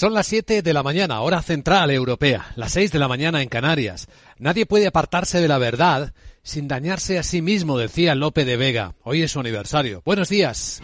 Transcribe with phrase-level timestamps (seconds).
[0.00, 3.50] Son las 7 de la mañana, hora central europea, las 6 de la mañana en
[3.50, 4.08] Canarias.
[4.38, 8.94] Nadie puede apartarse de la verdad sin dañarse a sí mismo, decía Lope de Vega.
[9.02, 10.00] Hoy es su aniversario.
[10.06, 10.80] Buenos días.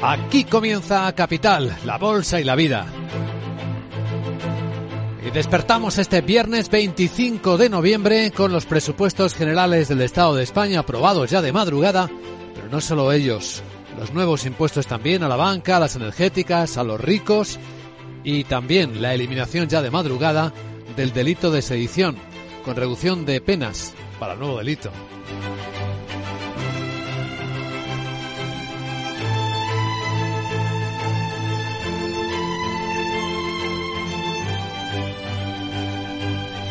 [0.00, 2.86] Aquí comienza Capital, la bolsa y la vida.
[5.26, 10.80] Y despertamos este viernes 25 de noviembre con los presupuestos generales del Estado de España
[10.80, 12.08] aprobados ya de madrugada,
[12.54, 13.62] pero no solo ellos,
[13.98, 17.58] los nuevos impuestos también a la banca, a las energéticas, a los ricos
[18.24, 20.52] y también la eliminación ya de madrugada
[20.96, 22.16] del delito de sedición,
[22.64, 24.90] con reducción de penas para el nuevo delito.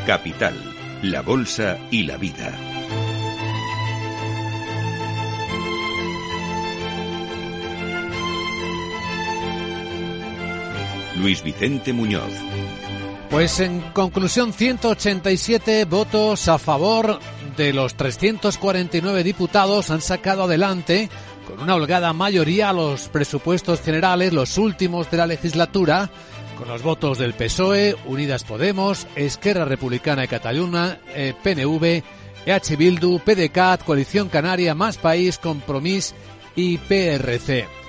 [0.05, 0.53] Capital,
[1.01, 2.74] la Bolsa y la Vida.
[11.15, 12.31] Luis Vicente Muñoz.
[13.29, 17.19] Pues en conclusión, 187 votos a favor
[17.57, 21.09] de los 349 diputados han sacado adelante
[21.47, 26.09] con una holgada mayoría los presupuestos generales, los últimos de la legislatura,
[26.57, 30.99] con los votos del PSOE, Unidas Podemos, Esquerra Republicana de Cataluña,
[31.43, 32.03] PNV,
[32.45, 36.13] EH Bildu, PDCAT, Coalición Canaria, Más País, Compromís
[36.55, 37.84] y PRC.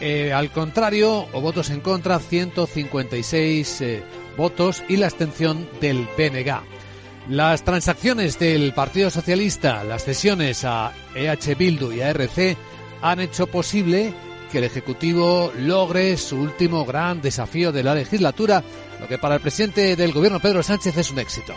[0.00, 4.02] Eh, al contrario, o votos en contra, 156 eh,
[4.36, 6.60] votos y la abstención del PNG.
[7.28, 12.56] Las transacciones del Partido Socialista, las cesiones a EH Bildu y a RC
[13.02, 14.14] han hecho posible
[14.50, 18.62] que el Ejecutivo logre su último gran desafío de la legislatura,
[19.00, 21.54] lo que para el presidente del Gobierno, Pedro Sánchez, es un éxito.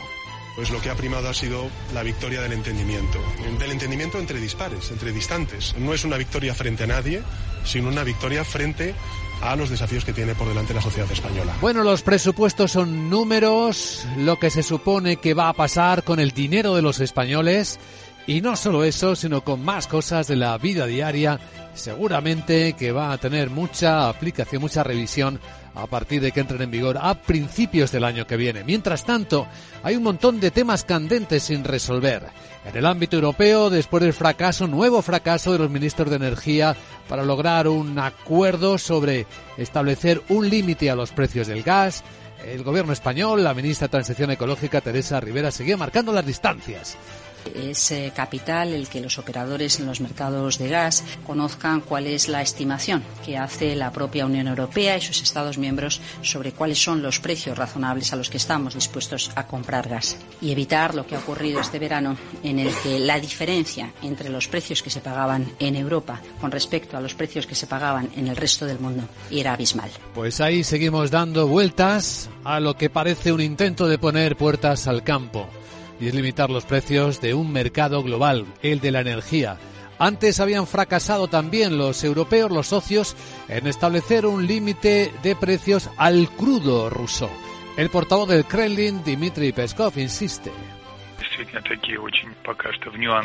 [0.55, 3.19] Pues lo que ha primado ha sido la victoria del entendimiento,
[3.57, 5.75] del entendimiento entre dispares, entre distantes.
[5.77, 7.21] No es una victoria frente a nadie,
[7.63, 8.93] sino una victoria frente
[9.41, 11.55] a los desafíos que tiene por delante la sociedad española.
[11.61, 16.31] Bueno, los presupuestos son números, lo que se supone que va a pasar con el
[16.31, 17.79] dinero de los españoles
[18.27, 21.39] y no solo eso, sino con más cosas de la vida diaria,
[21.73, 25.39] seguramente que va a tener mucha aplicación, mucha revisión
[25.73, 28.63] a partir de que entren en vigor a principios del año que viene.
[28.63, 29.47] Mientras tanto,
[29.83, 32.27] hay un montón de temas candentes sin resolver.
[32.65, 36.75] En el ámbito europeo, después del fracaso, nuevo fracaso de los ministros de Energía
[37.07, 39.25] para lograr un acuerdo sobre
[39.57, 42.03] establecer un límite a los precios del gas,
[42.45, 46.97] el gobierno español, la ministra de Transición Ecológica, Teresa Rivera, seguía marcando las distancias.
[47.55, 52.27] Es eh, capital el que los operadores en los mercados de gas conozcan cuál es
[52.27, 57.01] la estimación que hace la propia Unión Europea y sus Estados miembros sobre cuáles son
[57.01, 61.15] los precios razonables a los que estamos dispuestos a comprar gas y evitar lo que
[61.15, 65.51] ha ocurrido este verano en el que la diferencia entre los precios que se pagaban
[65.59, 69.03] en Europa con respecto a los precios que se pagaban en el resto del mundo
[69.29, 69.89] era abismal.
[70.13, 75.03] Pues ahí seguimos dando vueltas a lo que parece un intento de poner puertas al
[75.03, 75.47] campo
[76.01, 79.57] y es limitar los precios de un mercado global, el de la energía.
[79.99, 83.15] Antes habían fracasado también los europeos, los socios,
[83.47, 87.29] en establecer un límite de precios al crudo ruso.
[87.77, 90.51] El portavoz del Kremlin, Dmitry Peskov, insiste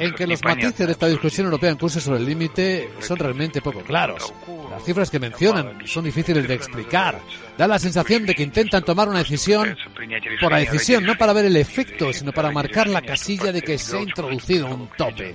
[0.00, 3.60] en que los matices de esta discusión europea en curso sobre el límite son realmente
[3.60, 4.32] poco claros.
[4.70, 7.20] Las cifras que mencionan son difíciles de explicar.
[7.56, 9.76] Da la sensación de que intentan tomar una decisión
[10.40, 13.78] por la decisión, no para ver el efecto, sino para marcar la casilla de que
[13.78, 15.34] se ha introducido un tope.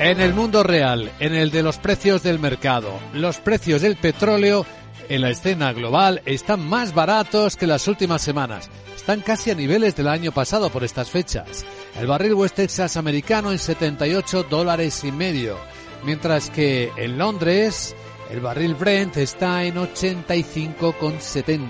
[0.00, 4.64] En el mundo real, en el de los precios del mercado, los precios del petróleo
[5.08, 8.68] en la escena global están más baratos que las últimas semanas.
[8.94, 11.64] Están casi a niveles del año pasado por estas fechas.
[11.98, 15.56] El barril West Texas americano en 78 dólares y medio,
[16.04, 17.96] mientras que en Londres
[18.30, 21.68] el barril Brent está en 85,70.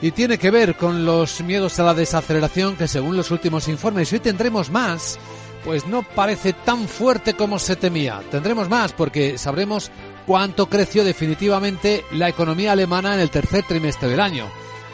[0.00, 4.12] Y tiene que ver con los miedos a la desaceleración que según los últimos informes,
[4.12, 5.18] hoy tendremos más,
[5.64, 8.20] pues no parece tan fuerte como se temía.
[8.30, 9.90] Tendremos más porque sabremos
[10.28, 14.46] cuánto creció definitivamente la economía alemana en el tercer trimestre del año.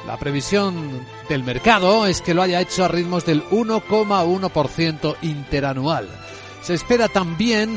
[0.07, 6.09] La previsión del mercado es que lo haya hecho a ritmos del 1,1% interanual.
[6.63, 7.77] Se espera también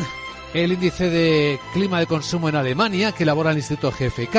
[0.53, 4.37] el índice de clima de consumo en Alemania que elabora el Instituto GFK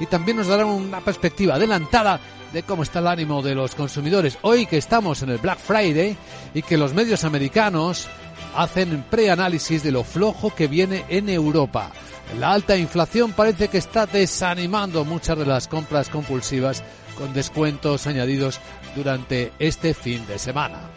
[0.00, 2.18] y también nos dará una perspectiva adelantada
[2.52, 6.16] de cómo está el ánimo de los consumidores hoy que estamos en el Black Friday
[6.52, 8.08] y que los medios americanos
[8.56, 11.92] hacen preanálisis de lo flojo que viene en Europa.
[12.38, 16.82] La alta inflación parece que está desanimando muchas de las compras compulsivas
[17.16, 18.60] con descuentos añadidos
[18.94, 20.90] durante este fin de semana.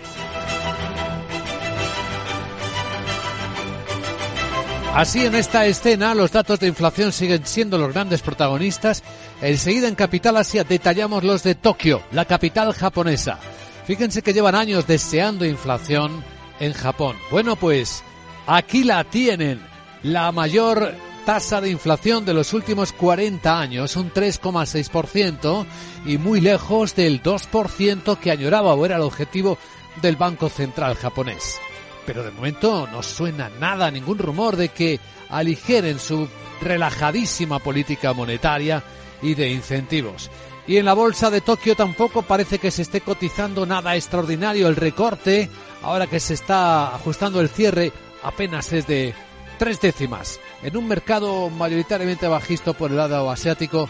[4.95, 9.03] Así en esta escena los datos de inflación siguen siendo los grandes protagonistas.
[9.41, 13.38] Enseguida en Capital Asia detallamos los de Tokio, la capital japonesa.
[13.85, 16.23] Fíjense que llevan años deseando inflación
[16.59, 17.17] en Japón.
[17.31, 18.03] Bueno, pues
[18.47, 19.61] aquí la tienen,
[20.03, 20.95] la mayor
[21.25, 25.65] tasa de inflación de los últimos 40 años, un 3,6%
[26.06, 29.57] y muy lejos del 2% que añoraba o era el objetivo
[30.01, 31.59] del Banco Central japonés.
[32.06, 36.27] Pero de momento no suena nada, ningún rumor de que aligeren su
[36.61, 38.83] relajadísima política monetaria
[39.21, 40.31] y de incentivos.
[40.67, 44.67] Y en la bolsa de Tokio tampoco parece que se esté cotizando nada extraordinario.
[44.67, 45.50] El recorte,
[45.81, 47.92] ahora que se está ajustando el cierre,
[48.24, 49.14] apenas es de
[49.58, 53.90] tres décimas en un mercado mayoritariamente bajista por el lado asiático,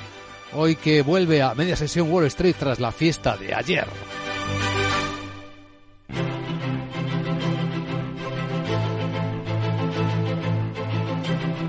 [0.54, 3.88] hoy que vuelve a media sesión Wall Street tras la fiesta de ayer.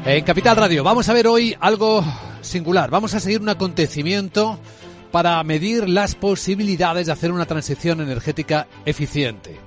[0.06, 2.02] En Capital Radio vamos a ver hoy algo
[2.40, 2.90] singular.
[2.90, 4.58] Vamos a seguir un acontecimiento
[5.12, 9.60] para medir las posibilidades de hacer una transición energética eficiente.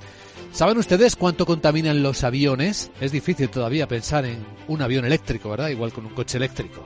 [0.54, 2.92] ¿Saben ustedes cuánto contaminan los aviones?
[3.02, 5.70] Es difícil todavía pensar en un avión eléctrico, ¿verdad?
[5.70, 6.86] Igual con un coche eléctrico.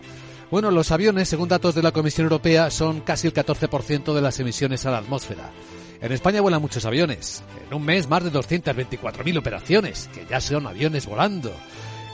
[0.50, 4.40] Bueno, los aviones, según datos de la Comisión Europea, son casi el 14% de las
[4.40, 5.52] emisiones a la atmósfera.
[6.00, 7.44] En España vuelan muchos aviones.
[7.68, 11.54] En un mes más de 224.000 operaciones, que ya son aviones volando.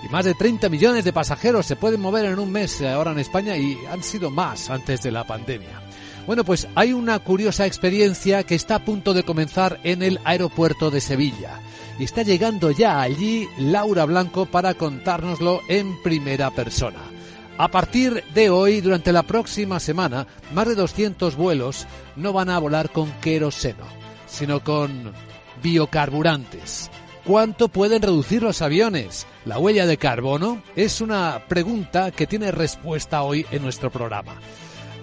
[0.03, 3.19] Y más de 30 millones de pasajeros se pueden mover en un mes ahora en
[3.19, 5.83] España y han sido más antes de la pandemia.
[6.25, 10.89] Bueno, pues hay una curiosa experiencia que está a punto de comenzar en el aeropuerto
[10.89, 11.59] de Sevilla.
[11.99, 16.99] Y está llegando ya allí Laura Blanco para contárnoslo en primera persona.
[17.57, 21.85] A partir de hoy, durante la próxima semana, más de 200 vuelos
[22.15, 23.85] no van a volar con queroseno,
[24.25, 25.11] sino con
[25.61, 26.89] biocarburantes.
[27.25, 29.27] ¿Cuánto pueden reducir los aviones?
[29.45, 30.63] ¿La huella de carbono?
[30.75, 34.35] Es una pregunta que tiene respuesta hoy en nuestro programa.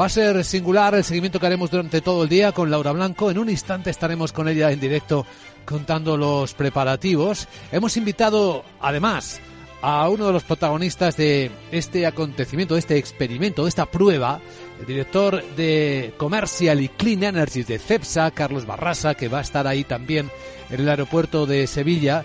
[0.00, 3.30] Va a ser singular el seguimiento que haremos durante todo el día con Laura Blanco.
[3.30, 5.26] En un instante estaremos con ella en directo
[5.66, 7.46] contando los preparativos.
[7.70, 9.42] Hemos invitado, además,
[9.82, 14.40] a uno de los protagonistas de este acontecimiento, de este experimento, de esta prueba,
[14.80, 19.66] el director de Commercial y Clean Energy de CEPSA, Carlos Barrasa, que va a estar
[19.66, 20.30] ahí también
[20.70, 22.24] en el aeropuerto de Sevilla,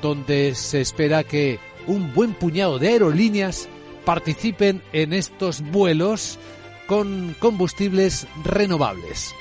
[0.00, 1.58] donde se espera que
[1.88, 3.68] un buen puñado de aerolíneas
[4.04, 6.38] participen en estos vuelos
[6.86, 9.34] con combustibles renovables.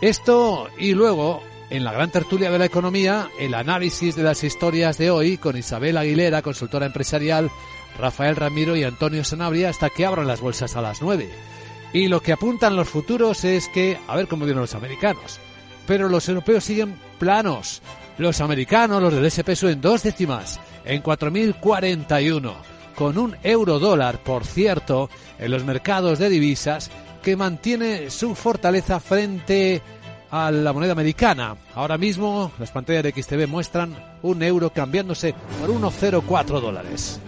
[0.00, 4.98] Esto y luego, en la gran tertulia de la economía, el análisis de las historias
[4.98, 7.50] de hoy con Isabel Aguilera, consultora empresarial,
[7.98, 11.28] Rafael Ramiro y Antonio Sanabria hasta que abran las bolsas a las 9.
[11.92, 15.38] Y lo que apuntan los futuros es que, a ver cómo vienen los americanos,
[15.86, 17.82] pero los europeos siguen planos.
[18.16, 24.44] Los americanos, los del SP suben dos décimas, en 4.041 con un euro dólar, por
[24.44, 25.08] cierto,
[25.38, 26.90] en los mercados de divisas,
[27.22, 29.80] que mantiene su fortaleza frente
[30.30, 31.56] a la moneda americana.
[31.74, 37.18] Ahora mismo las pantallas de XTV muestran un euro cambiándose por 1,04 dólares.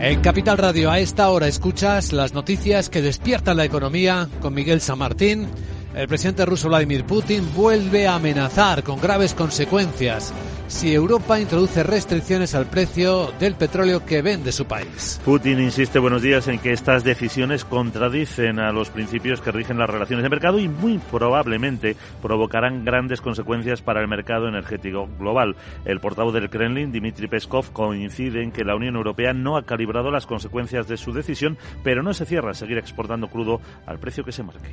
[0.00, 4.80] En Capital Radio a esta hora escuchas las noticias que despiertan la economía con Miguel
[4.80, 5.46] San Martín.
[5.94, 10.32] El presidente ruso Vladimir Putin vuelve a amenazar con graves consecuencias
[10.70, 15.20] si Europa introduce restricciones al precio del petróleo que vende su país.
[15.24, 19.90] Putin insiste, buenos días, en que estas decisiones contradicen a los principios que rigen las
[19.90, 25.56] relaciones de mercado y muy probablemente provocarán grandes consecuencias para el mercado energético global.
[25.84, 30.12] El portavoz del Kremlin, Dmitry Peskov, coincide en que la Unión Europea no ha calibrado
[30.12, 34.24] las consecuencias de su decisión, pero no se cierra a seguir exportando crudo al precio
[34.24, 34.70] que se marque.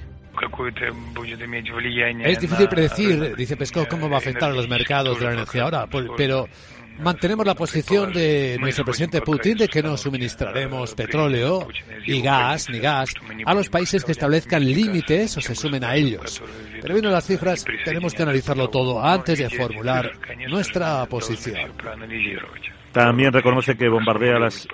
[2.24, 5.64] Es difícil predecir, dice Peskov, cómo va a afectar a los mercados de la energía
[5.64, 6.48] ahora pero
[7.00, 11.68] mantenemos la posición de nuestro presidente Putin de que no suministraremos petróleo
[12.06, 13.14] y gas ni gas
[13.46, 16.42] a los países que establezcan límites o se sumen a ellos.
[16.82, 20.12] Pero viendo las cifras, tenemos que analizarlo todo antes de formular
[20.50, 21.72] nuestra posición.
[22.92, 24.68] También reconoce que bombardea las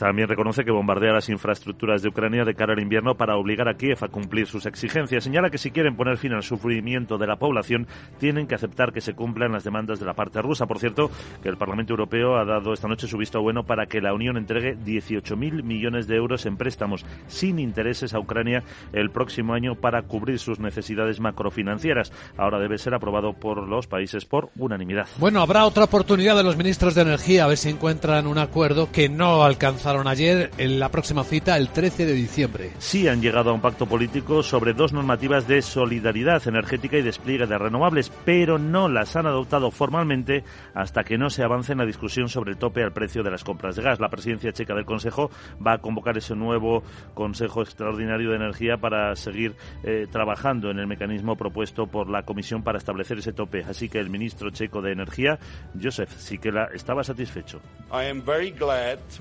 [0.00, 3.74] también reconoce que bombardea las infraestructuras de Ucrania de cara al invierno para obligar a
[3.74, 5.24] Kiev a cumplir sus exigencias.
[5.24, 7.86] Señala que si quieren poner fin al sufrimiento de la población,
[8.18, 10.66] tienen que aceptar que se cumplan las demandas de la parte rusa.
[10.66, 11.10] Por cierto,
[11.42, 14.38] que el Parlamento Europeo ha dado esta noche su visto bueno para que la Unión
[14.38, 18.62] entregue 18.000 millones de euros en préstamos sin intereses a Ucrania
[18.94, 22.10] el próximo año para cubrir sus necesidades macrofinancieras.
[22.38, 25.08] Ahora debe ser aprobado por los países por unanimidad.
[25.18, 28.90] Bueno, habrá otra oportunidad de los ministros de Energía a ver si encuentran un acuerdo
[28.90, 32.70] que no alcanza aplazaron ayer en la próxima cita el 13 de diciembre.
[32.78, 37.46] Sí han llegado a un pacto político sobre dos normativas de solidaridad energética y despliegue
[37.46, 40.44] de renovables, pero no las han adoptado formalmente
[40.74, 43.42] hasta que no se avance en la discusión sobre el tope al precio de las
[43.42, 43.98] compras de gas.
[43.98, 45.30] La presidencia checa del Consejo
[45.64, 50.86] va a convocar ese nuevo Consejo Extraordinario de Energía para seguir eh, trabajando en el
[50.86, 53.64] mecanismo propuesto por la Comisión para establecer ese tope.
[53.68, 55.38] Así que el ministro checo de Energía,
[55.82, 57.60] Josef Sikela, estaba satisfecho.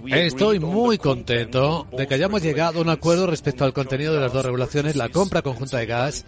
[0.06, 4.34] Estoy muy contento de que hayamos llegado a un acuerdo respecto al contenido de las
[4.34, 6.26] dos regulaciones, la compra conjunta de gas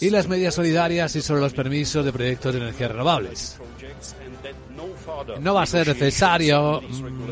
[0.00, 3.58] y las medidas solidarias y sobre los permisos de proyectos de energías renovables.
[5.40, 6.80] No va a ser necesario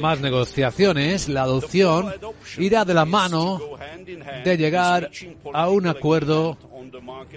[0.00, 1.28] más negociaciones.
[1.28, 2.12] La adopción
[2.58, 3.60] irá de la mano
[4.44, 5.10] de llegar
[5.52, 6.58] a un acuerdo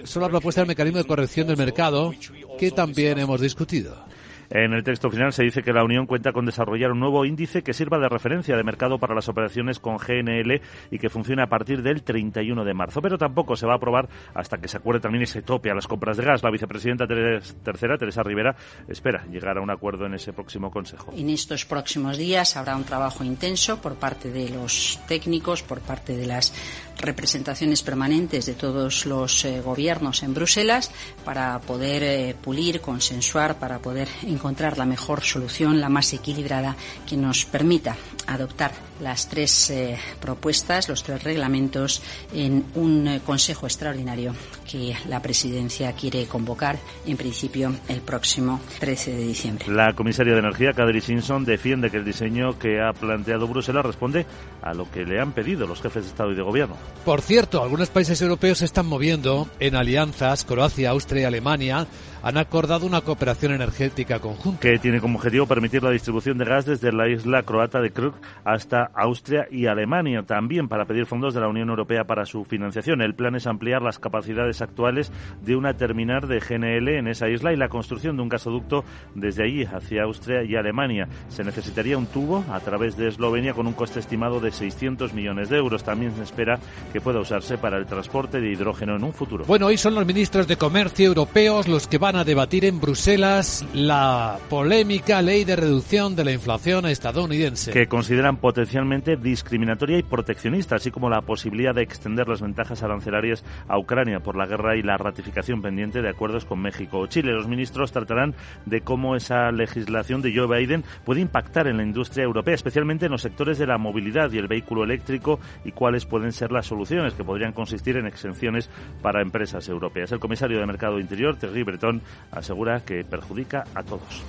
[0.04, 2.12] sobre la propuesta del mecanismo de corrección del mercado
[2.58, 4.11] que también hemos discutido.
[4.54, 7.62] En el texto final se dice que la Unión cuenta con desarrollar un nuevo índice
[7.62, 11.46] que sirva de referencia de mercado para las operaciones con GNL y que funcione a
[11.46, 13.00] partir del 31 de marzo.
[13.00, 15.86] Pero tampoco se va a aprobar hasta que se acuerde también ese tope a las
[15.86, 16.42] compras de gas.
[16.42, 18.54] La vicepresidenta tercera, Teresa Rivera,
[18.88, 21.14] espera llegar a un acuerdo en ese próximo Consejo.
[21.16, 26.14] En estos próximos días habrá un trabajo intenso por parte de los técnicos, por parte
[26.14, 26.52] de las
[26.98, 30.90] representaciones permanentes de todos los eh, gobiernos en Bruselas
[31.24, 34.41] para poder eh, pulir, consensuar, para poder encontrar
[34.76, 37.96] la mejor solución, la más equilibrada, que nos permita
[38.26, 44.34] adoptar las tres eh, propuestas, los tres reglamentos, en un eh, Consejo extraordinario
[44.70, 49.66] que la Presidencia quiere convocar, en principio, el próximo 13 de diciembre.
[49.68, 54.26] La comisaria de Energía, Kadri Simpson, defiende que el diseño que ha planteado Bruselas responde
[54.62, 56.76] a lo que le han pedido los jefes de Estado y de Gobierno.
[57.04, 61.86] Por cierto, algunos países europeos se están moviendo en alianzas, Croacia, Austria y Alemania,
[62.22, 64.60] han acordado una cooperación energética conjunta.
[64.60, 68.14] Que tiene como objetivo permitir la distribución de gas desde la isla croata de Kruk
[68.44, 73.02] hasta Austria y Alemania, también para pedir fondos de la Unión Europea para su financiación.
[73.02, 77.52] El plan es ampliar las capacidades actuales de una terminal de GNL en esa isla
[77.52, 78.84] y la construcción de un gasoducto
[79.14, 81.08] desde allí hacia Austria y Alemania.
[81.28, 85.48] Se necesitaría un tubo a través de Eslovenia con un coste estimado de 600 millones
[85.48, 85.84] de euros.
[85.84, 86.58] También se espera
[86.92, 89.44] que pueda usarse para el transporte de hidrógeno en un futuro.
[89.46, 93.64] Bueno, hoy son los ministros de Comercio europeos los que van a debatir en Bruselas
[93.74, 97.72] la polémica ley de reducción de la inflación estadounidense.
[97.72, 98.36] Que consideran
[98.72, 104.20] potencialmente discriminatoria y proteccionista, así como la posibilidad de extender las ventajas arancelarias a Ucrania
[104.20, 107.34] por la guerra y la ratificación pendiente de acuerdos con México o Chile.
[107.34, 112.24] Los ministros tratarán de cómo esa legislación de Joe Biden puede impactar en la industria
[112.24, 116.32] europea, especialmente en los sectores de la movilidad y el vehículo eléctrico y cuáles pueden
[116.32, 118.70] ser las soluciones que podrían consistir en exenciones
[119.02, 120.12] para empresas europeas.
[120.12, 122.00] El comisario de Mercado Interior, Thierry Breton,
[122.30, 124.24] asegura que perjudica a todos.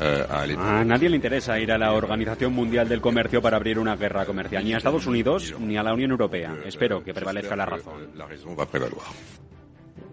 [0.00, 3.96] Euh, a nadie le interesa ir a la Organización Mundial del Comercio para abrir una
[3.96, 6.54] guerra comercial, ni a Estados Unidos ni a la Unión Europea.
[6.64, 8.10] Espero que prevalezca la razón.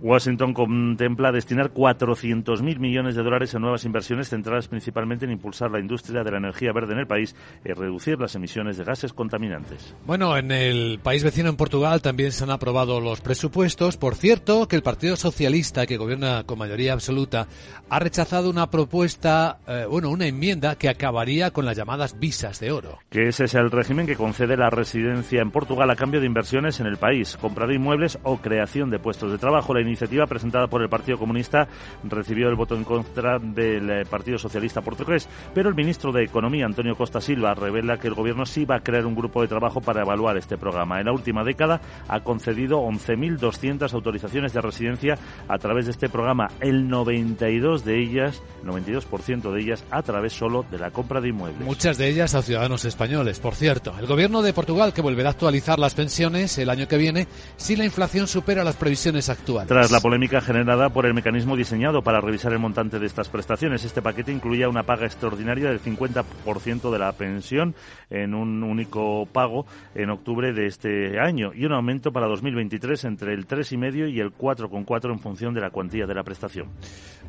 [0.02, 5.80] Washington contempla destinar 400.000 millones de dólares en nuevas inversiones centradas principalmente en impulsar la
[5.80, 9.96] industria de la energía verde en el país y reducir las emisiones de gases contaminantes.
[10.06, 13.98] Bueno, en el país vecino, en Portugal, también se han aprobado los presupuestos.
[13.98, 17.48] Por cierto, que el Partido Socialista, que gobierna con mayoría absoluta,
[17.90, 22.72] ha rechazado una propuesta, eh, bueno, una enmienda que acabaría con las llamadas visas de
[22.72, 23.00] oro.
[23.10, 26.80] Que ese es el régimen que concede la residencia en Portugal a cambio de inversiones
[26.80, 29.74] en el país, compra de inmuebles o creación de puestos de trabajo.
[29.74, 31.68] La iniciativa presentada por el Partido Comunista
[32.04, 36.66] recibió el voto en contra del eh, Partido Socialista Portugués, pero el ministro de Economía,
[36.66, 39.82] Antonio Costa Silva, revela que el gobierno sí va a crear un grupo de trabajo
[39.82, 41.00] para evaluar este programa.
[41.00, 45.18] En la última década ha concedido 11.200 autorizaciones de residencia
[45.48, 50.66] a través de este programa, el 92 de ellas, 92% de ellas a través solo
[50.70, 51.66] de la compra de inmuebles.
[51.66, 53.94] Muchas de ellas a ciudadanos españoles, por cierto.
[54.00, 57.28] El gobierno de Portugal que volverá a actualizar las pensiones el año que viene
[57.58, 62.02] si la inflación supera las previsiones actuales tras la polémica generada por el mecanismo diseñado
[62.02, 63.86] para revisar el montante de estas prestaciones.
[63.86, 67.74] Este paquete incluía una paga extraordinaria del 50% de la pensión
[68.10, 73.34] en un único pago en octubre de este año y un aumento para 2023 entre
[73.34, 76.68] el 3,5 y el 4,4 en función de la cuantía de la prestación.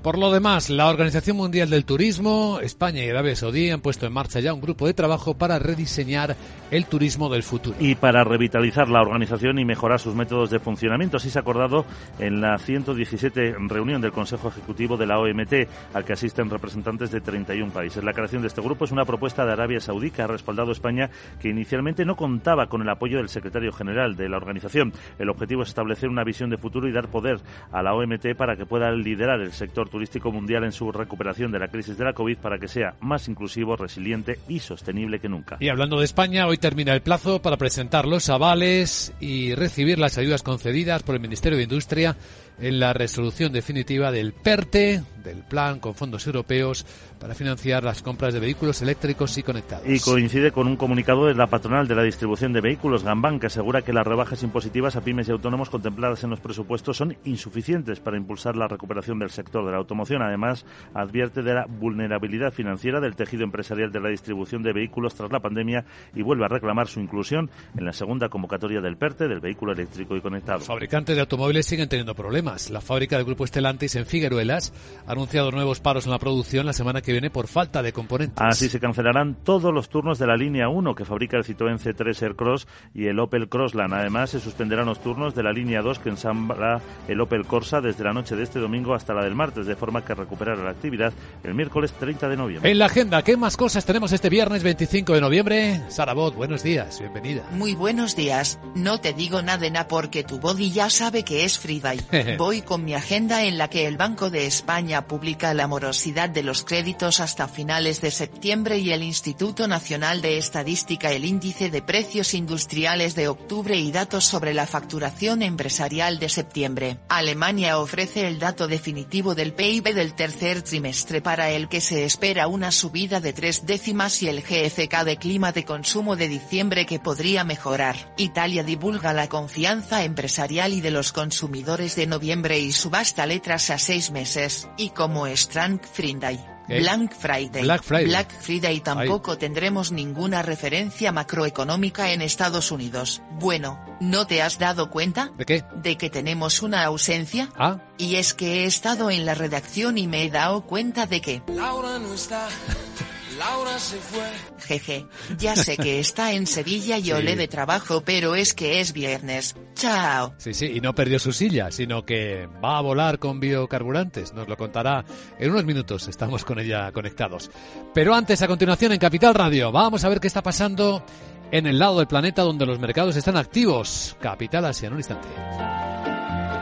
[0.03, 4.15] Por lo demás, la Organización Mundial del Turismo, España y Arabia Saudí han puesto en
[4.15, 6.37] marcha ya un grupo de trabajo para rediseñar
[6.71, 7.77] el turismo del futuro.
[7.79, 11.19] Y para revitalizar la organización y mejorar sus métodos de funcionamiento.
[11.19, 11.85] Así se ha acordado
[12.19, 15.53] en en la 117 reunión del Consejo Ejecutivo de la OMT,
[15.93, 18.03] al que asisten representantes de 31 países.
[18.03, 21.11] La creación de este grupo es una propuesta de Arabia Saudí que ha respaldado España,
[21.39, 24.93] que inicialmente no contaba con el apoyo del secretario general de la organización.
[25.19, 27.41] El objetivo es establecer una visión de futuro y dar poder
[27.73, 31.59] a la OMT para que pueda liderar el sector turístico mundial en su recuperación de
[31.59, 35.59] la crisis de la COVID para que sea más inclusivo, resiliente y sostenible que nunca.
[35.61, 40.17] Y hablando de España, hoy termina el plazo para presentar los avales y recibir las
[40.17, 42.17] ayudas concedidas por el Ministerio de Industria
[42.61, 46.87] en la resolución definitiva del PERTE, del plan con fondos europeos
[47.19, 49.87] para financiar las compras de vehículos eléctricos y conectados.
[49.87, 53.47] Y coincide con un comunicado de la patronal de la distribución de vehículos, Gambán, que
[53.47, 58.01] asegura que las rebajas impositivas a pymes y autónomos contempladas en los presupuestos son insuficientes
[58.01, 60.23] para impulsar la recuperación del sector de la automoción.
[60.23, 65.31] Además, advierte de la vulnerabilidad financiera del tejido empresarial de la distribución de vehículos tras
[65.31, 65.85] la pandemia
[66.15, 70.17] y vuelve a reclamar su inclusión en la segunda convocatoria del PERTE del vehículo eléctrico
[70.17, 70.59] y conectado.
[70.59, 72.69] Los fabricantes de automóviles siguen teniendo problemas.
[72.69, 74.75] La fábrica del grupo Estelantis en Figueruelas
[75.07, 78.37] ha anunciado nuevos paros en la producción la semana que viene por falta de componentes.
[78.39, 82.23] Así se cancelarán todos los turnos de la línea 1 que fabrica el Citroën C3
[82.23, 83.95] Aircross y el Opel Crossland.
[83.95, 88.05] Además, se suspenderán los turnos de la línea 2 que ensambla el Opel Corsa desde
[88.05, 91.15] la noche de este domingo hasta la del martes, de forma que recuperará la actividad
[91.43, 92.71] el miércoles 30 de noviembre.
[92.71, 95.81] En la agenda, ¿qué más cosas tenemos este viernes 25 de noviembre?
[95.89, 97.49] Sara Bot, buenos días, bienvenida.
[97.53, 98.59] Muy buenos días.
[98.75, 101.99] No te digo nada, na porque tu body ya sabe que es Friday.
[102.39, 106.43] Voy con mi agenda en la que el Banco de España publica la morosidad de
[106.43, 111.83] los créditos hasta finales de septiembre y el Instituto Nacional de Estadística el índice de
[111.83, 116.99] precios industriales de octubre y datos sobre la facturación empresarial de septiembre.
[117.09, 122.49] Alemania ofrece el dato definitivo del PIB del tercer trimestre para el que se espera
[122.49, 126.99] una subida de tres décimas y el GFK de clima de consumo de diciembre que
[126.99, 128.15] podría mejorar.
[128.17, 133.79] Italia divulga la confianza empresarial y de los consumidores de noviembre y subasta letras a
[133.79, 136.45] seis meses, y como Strang Friday.
[136.79, 137.63] Black Friday.
[137.63, 138.07] Black Friday.
[138.07, 143.23] Black Friday tampoco tendremos ninguna referencia macroeconómica en Estados Unidos.
[143.41, 145.33] Bueno, ¿no te has dado cuenta?
[145.37, 145.65] ¿De qué?
[145.75, 147.49] De que tenemos una ausencia.
[147.57, 147.81] Ah.
[147.99, 151.43] Y es que he estado en la redacción y me he dado cuenta de que...
[151.49, 152.49] Laura no está.
[153.41, 154.31] Laura se fue.
[154.67, 155.07] Jeje,
[155.39, 159.57] ya sé que está en Sevilla y olé de trabajo, pero es que es viernes.
[159.75, 160.35] Chao.
[160.37, 164.35] Sí, sí, y no perdió su silla, sino que va a volar con biocarburantes.
[164.35, 165.07] Nos lo contará
[165.39, 166.07] en unos minutos.
[166.07, 167.51] Estamos con ella conectados.
[167.95, 171.03] Pero antes, a continuación, en Capital Radio, vamos a ver qué está pasando
[171.51, 174.19] en el lado del planeta donde los mercados están activos.
[174.21, 175.29] Capital Asia, en un instante.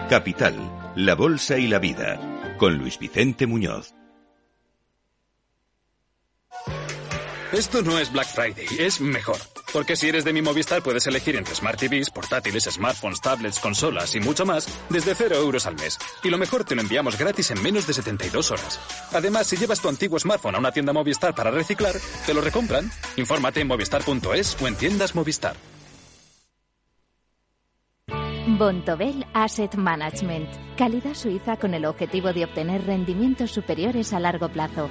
[0.08, 0.54] Capital,
[0.94, 3.97] la Bolsa y la Vida, con Luis Vicente Muñoz.
[7.52, 9.38] Esto no es Black Friday, es mejor.
[9.72, 14.14] Porque si eres de mi Movistar puedes elegir entre Smart TVs, portátiles, smartphones, tablets, consolas
[14.14, 15.98] y mucho más desde 0 euros al mes.
[16.22, 18.78] Y lo mejor te lo enviamos gratis en menos de 72 horas.
[19.14, 21.94] Además, si llevas tu antiguo smartphone a una tienda Movistar para reciclar,
[22.26, 22.90] te lo recompran.
[23.16, 25.56] Infórmate en movistar.es o en tiendas Movistar.
[28.58, 30.50] Bontobel Asset Management.
[30.76, 34.90] Calidad suiza con el objetivo de obtener rendimientos superiores a largo plazo.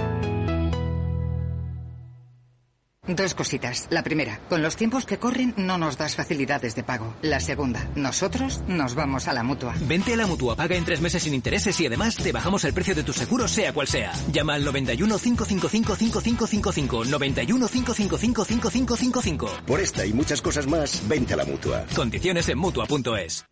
[3.07, 3.87] Dos cositas.
[3.89, 7.15] La primera, con los tiempos que corren no nos das facilidades de pago.
[7.23, 9.73] La segunda, nosotros nos vamos a la mutua.
[9.87, 12.73] Vente a la mutua, paga en tres meses sin intereses y además te bajamos el
[12.73, 14.11] precio de tu seguro, sea cual sea.
[14.31, 17.05] Llama al 91 555 5555.
[17.05, 19.49] 91 555 5555.
[19.65, 21.87] Por esta y muchas cosas más, vente a la mutua.
[21.95, 23.45] Condiciones en mutua.es.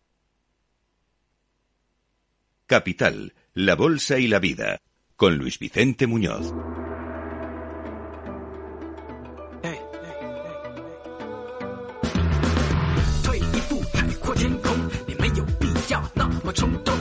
[2.66, 4.78] Capital, la Bolsa y la Vida,
[5.16, 6.54] con Luis Vicente Muñoz.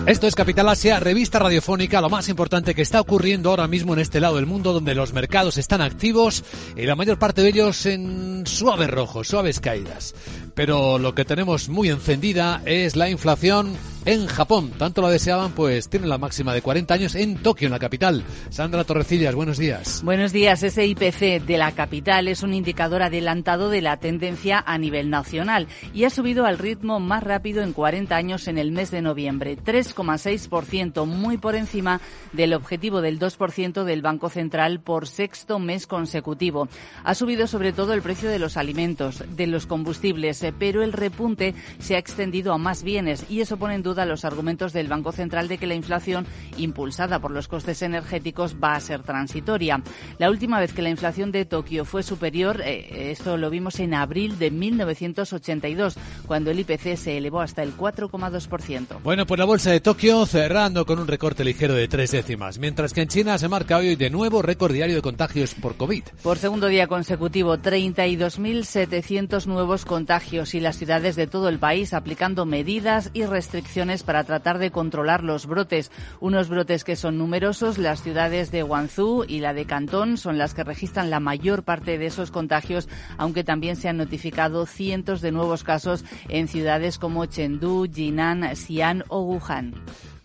[0.10, 4.00] Esto es Capital Asia, revista radiofónica, lo más importante que está ocurriendo ahora mismo en
[4.00, 6.44] este lado del mundo donde los mercados están activos
[6.76, 10.16] y la mayor parte de ellos en suaves rojos, suaves caídas.
[10.60, 14.72] Pero lo que tenemos muy encendida es la inflación en Japón.
[14.78, 18.24] Tanto la deseaban, pues tienen la máxima de 40 años en Tokio, en la capital.
[18.50, 20.02] Sandra Torrecillas, buenos días.
[20.04, 20.64] Buenos días.
[20.64, 25.68] Ese IPC de la capital es un indicador adelantado de la tendencia a nivel nacional
[25.94, 29.58] y ha subido al ritmo más rápido en 40 años en el mes de noviembre,
[29.58, 32.02] 3,6%, muy por encima
[32.34, 36.68] del objetivo del 2% del Banco Central por sexto mes consecutivo.
[37.04, 41.56] Ha subido sobre todo el precio de los alimentos, de los combustibles, pero el repunte
[41.80, 45.12] se ha extendido a más bienes y eso pone en duda los argumentos del Banco
[45.12, 46.26] Central de que la inflación
[46.58, 49.82] impulsada por los costes energéticos va a ser transitoria.
[50.18, 53.94] La última vez que la inflación de Tokio fue superior, eh, esto lo vimos en
[53.94, 59.02] abril de 1982, cuando el IPC se elevó hasta el 4,2%.
[59.04, 62.94] Bueno, pues la bolsa de Tokio cerrando con un recorte ligero de tres décimas, mientras
[62.94, 66.04] que en China se marca hoy de nuevo récord diario de contagios por COVID.
[66.24, 72.46] Por segundo día consecutivo, 32.700 nuevos contagios y las ciudades de todo el país aplicando
[72.46, 75.92] medidas y restricciones para tratar de controlar los brotes.
[76.22, 77.78] Unos brotes que son numerosos.
[77.78, 81.98] Las ciudades de Guangzhou y la de Cantón son las que registran la mayor parte
[81.98, 87.26] de esos contagios, aunque también se han notificado cientos de nuevos casos en ciudades como
[87.26, 89.74] Chengdu, Jinan, Xi'an o Wuhan.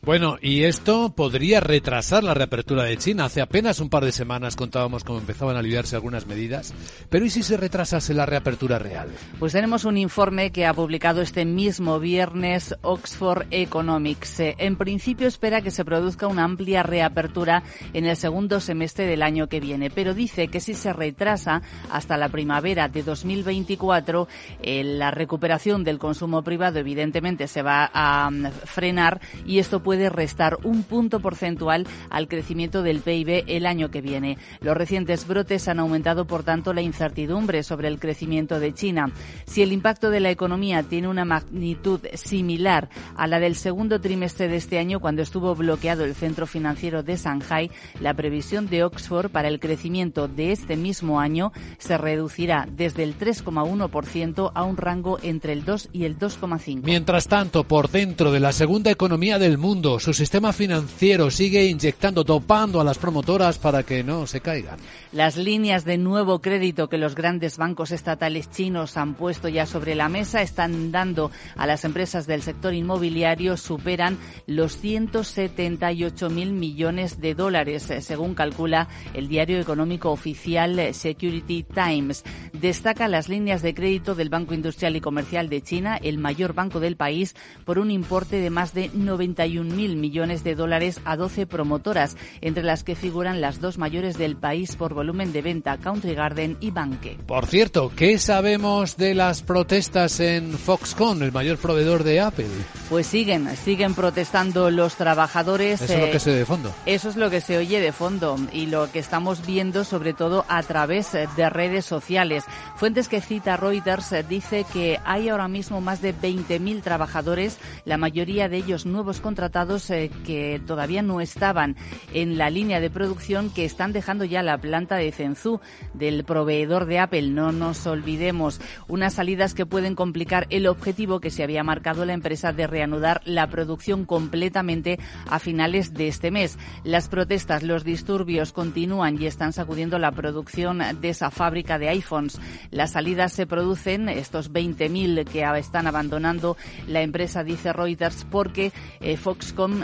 [0.05, 3.25] Bueno, y esto podría retrasar la reapertura de China.
[3.25, 6.75] Hace apenas un par de semanas contábamos cómo empezaban a aliviarse algunas medidas,
[7.09, 9.09] pero ¿y si se retrasase la reapertura real?
[9.39, 14.41] Pues tenemos un informe que ha publicado este mismo viernes Oxford Economics.
[14.41, 17.63] En principio espera que se produzca una amplia reapertura
[17.95, 22.19] en el segundo semestre del año que viene, pero dice que si se retrasa hasta
[22.19, 24.29] la primavera de 2024,
[24.61, 29.94] eh, la recuperación del consumo privado evidentemente se va a mm, frenar y esto puede
[29.95, 34.39] puede restar un punto porcentual al crecimiento del PIB el año que viene.
[34.61, 39.13] Los recientes brotes han aumentado, por tanto, la incertidumbre sobre el crecimiento de China.
[39.47, 44.49] Si el impacto de la economía tiene una magnitud similar a la del segundo trimestre
[44.49, 49.31] de este año, cuando estuvo bloqueado el centro financiero de Shanghai, la previsión de Oxford
[49.31, 55.21] para el crecimiento de este mismo año se reducirá desde el 3,1% a un rango
[55.23, 56.83] entre el 2 y el 2,5%.
[56.83, 62.25] Mientras tanto, por dentro de la segunda economía del mundo, su sistema financiero sigue inyectando,
[62.25, 64.79] dopando a las promotoras para que no se caigan.
[65.13, 69.95] Las líneas de nuevo crédito que los grandes bancos estatales chinos han puesto ya sobre
[69.95, 77.21] la mesa están dando a las empresas del sector inmobiliario superan los 178 mil millones
[77.21, 82.25] de dólares, eh, según calcula el diario económico oficial eh, Security Times.
[82.55, 86.81] Destaca las líneas de crédito del Banco Industrial y Comercial de China, el mayor banco
[86.81, 91.47] del país, por un importe de más de 91 mil millones de dólares a 12
[91.47, 96.15] promotoras, entre las que figuran las dos mayores del país por volumen de venta, Country
[96.15, 97.19] Garden y Banque.
[97.27, 102.49] Por cierto, ¿qué sabemos de las protestas en Foxconn, el mayor proveedor de Apple?
[102.89, 105.83] Pues siguen, siguen protestando los trabajadores.
[105.83, 106.75] Eso es lo que se oye de fondo.
[106.87, 110.45] Eso es lo que se oye de fondo y lo que estamos viendo sobre todo
[110.49, 112.45] a través de redes sociales.
[112.77, 117.97] Fuentes que cita Reuters eh, dice que hay ahora mismo más de 20.000 trabajadores, la
[117.97, 121.77] mayoría de ellos nuevos contratados eh, que todavía no estaban
[122.13, 125.61] en la línea de producción que están dejando ya la planta de Zenzú
[125.93, 127.29] del proveedor de Apple.
[127.29, 132.15] No nos olvidemos unas salidas que pueden complicar el objetivo que se había marcado la
[132.15, 136.59] empresa de reanudar la producción completamente a finales de este mes.
[136.83, 142.41] Las protestas, los disturbios continúan y están sacudiendo la producción de esa fábrica de iPhones.
[142.73, 146.57] Las salidas se producen, estos 20.000 que están abandonando
[146.89, 149.17] la empresa, dice Reuters, porque eh,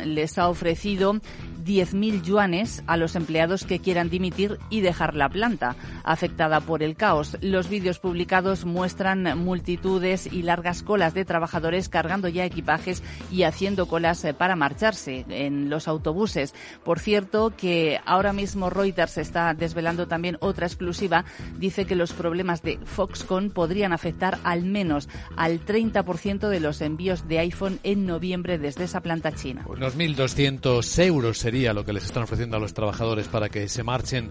[0.04, 1.20] Les ha ofrecido
[1.64, 6.96] 10.000 yuanes a los empleados que quieran dimitir y dejar la planta, afectada por el
[6.96, 7.36] caos.
[7.40, 13.86] Los vídeos publicados muestran multitudes y largas colas de trabajadores cargando ya equipajes y haciendo
[13.86, 16.54] colas eh, para marcharse en los autobuses.
[16.84, 21.24] Por cierto, que ahora mismo Reuters está desvelando también otra exclusiva.
[21.58, 27.28] Dice que los problemas de Foxconn podrían afectar al menos al 30% de los envíos
[27.28, 29.64] de iPhone en noviembre desde esa planta china.
[29.68, 34.28] Unos 1.200 euros lo que les están ofreciendo a los trabajadores para que se marchen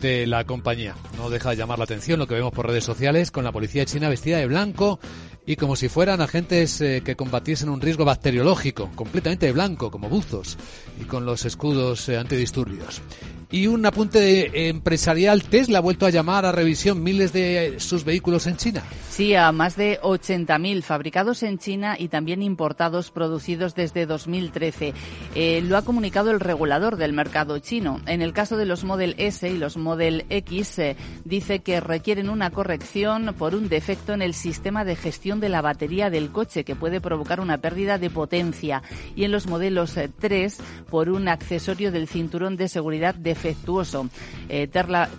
[0.00, 0.96] de la compañía.
[1.16, 3.84] No deja de llamar la atención lo que vemos por redes sociales con la policía
[3.84, 4.98] china vestida de blanco
[5.46, 10.08] y como si fueran agentes eh, que combatiesen un riesgo bacteriológico, completamente de blanco, como
[10.08, 10.58] buzos,
[11.00, 13.00] y con los escudos eh, antidisturbios.
[13.50, 18.46] Y un apunte empresarial, Tesla ha vuelto a llamar a revisión miles de sus vehículos
[18.48, 18.82] en China.
[19.08, 24.94] Sí, a más de 80.000 fabricados en China y también importados producidos desde 2013.
[25.34, 28.00] Eh, lo ha comunicado el regulador del mercado chino.
[28.06, 32.28] En el caso de los Model S y los Model X, eh, dice que requieren
[32.28, 36.64] una corrección por un defecto en el sistema de gestión de la batería del coche
[36.64, 38.82] que puede provocar una pérdida de potencia.
[39.14, 44.08] Y en los modelos 3 eh, por un accesorio del cinturón de seguridad defectuoso.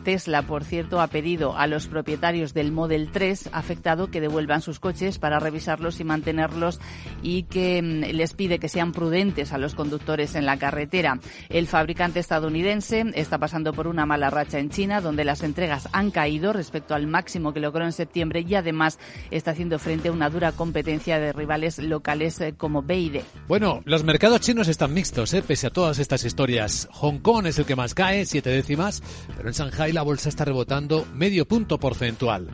[0.03, 4.79] Tesla, por cierto, ha pedido a los propietarios del Model 3 afectados que devuelvan sus
[4.79, 6.79] coches para revisarlos y mantenerlos
[7.21, 11.19] y que mm, les pide que sean prudentes a los conductores en la carretera.
[11.49, 16.11] El fabricante estadounidense está pasando por una mala racha en China, donde las entregas han
[16.11, 18.97] caído respecto al máximo que logró en septiembre y además
[19.29, 23.21] está haciendo frente a una dura competencia de rivales locales eh, como BYD.
[23.47, 25.43] Bueno, los mercados chinos están mixtos, ¿eh?
[25.45, 26.87] pese a todas estas historias.
[26.91, 29.03] Hong Kong es el que más cae, siete décimas,
[29.35, 32.47] pero en Shanghai la bolsa está rebotando medio punto porcentual.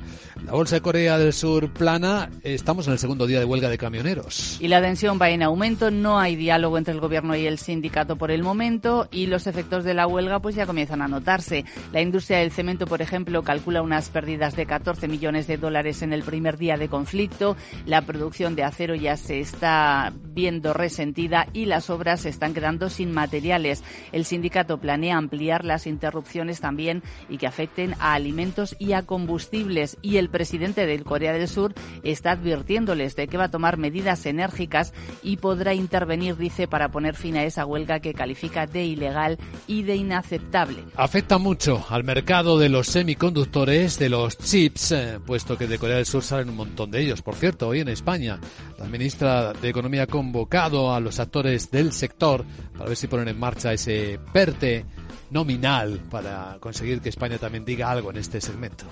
[0.46, 3.78] La bolsa de Corea del Sur plana, estamos en el segundo día de huelga de
[3.78, 4.58] camioneros.
[4.60, 8.18] Y la tensión va en aumento, no hay diálogo entre el gobierno y el sindicato
[8.18, 11.66] por el momento y los efectos de la huelga pues ya comienzan a notarse.
[11.92, 16.14] La industria del cemento, por ejemplo, calcula unas pérdidas de 14 millones de dólares en
[16.14, 17.56] el primer día de conflicto.
[17.86, 22.90] La producción de acero ya se está viendo resentida y las obras se están quedando
[22.90, 23.84] sin materiales.
[24.12, 29.98] El sindicato planea ampliar las interrupciones también y que afecten a alimentos y a combustibles
[30.02, 34.26] y el presidente del Corea del Sur está advirtiéndoles de que va a tomar medidas
[34.26, 39.38] enérgicas y podrá intervenir, dice, para poner fin a esa huelga que califica de ilegal
[39.68, 40.84] y de inaceptable.
[40.96, 45.98] Afecta mucho al mercado de los semiconductores, de los chips, eh, puesto que de Corea
[45.98, 47.22] del Sur salen un montón de ellos.
[47.22, 48.40] Por cierto, hoy en España,
[48.78, 53.28] la ministra de Economía ha convocado a los actores del sector para ver si ponen
[53.28, 54.86] en marcha ese PERTE
[55.30, 58.86] nominal para conseguir que España también diga algo en este segmento.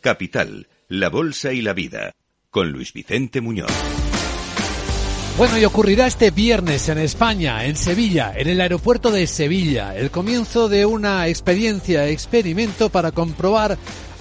[0.00, 2.14] Capital, la Bolsa y la Vida,
[2.50, 3.72] con Luis Vicente Muñoz.
[5.38, 10.12] Bueno, y ocurrirá este viernes en España, en Sevilla, en el aeropuerto de Sevilla, el
[10.12, 13.76] comienzo de una experiencia, experimento para comprobar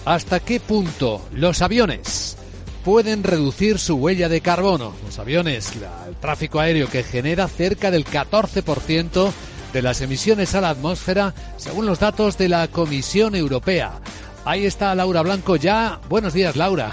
[0.05, 2.37] hasta qué punto los aviones
[2.83, 4.93] pueden reducir su huella de carbono.
[5.05, 5.71] Los aviones,
[6.07, 9.31] el tráfico aéreo que genera cerca del 14%
[9.71, 13.99] de las emisiones a la atmósfera, según los datos de la Comisión Europea.
[14.45, 16.01] Ahí está Laura Blanco ya.
[16.09, 16.91] Buenos días, Laura.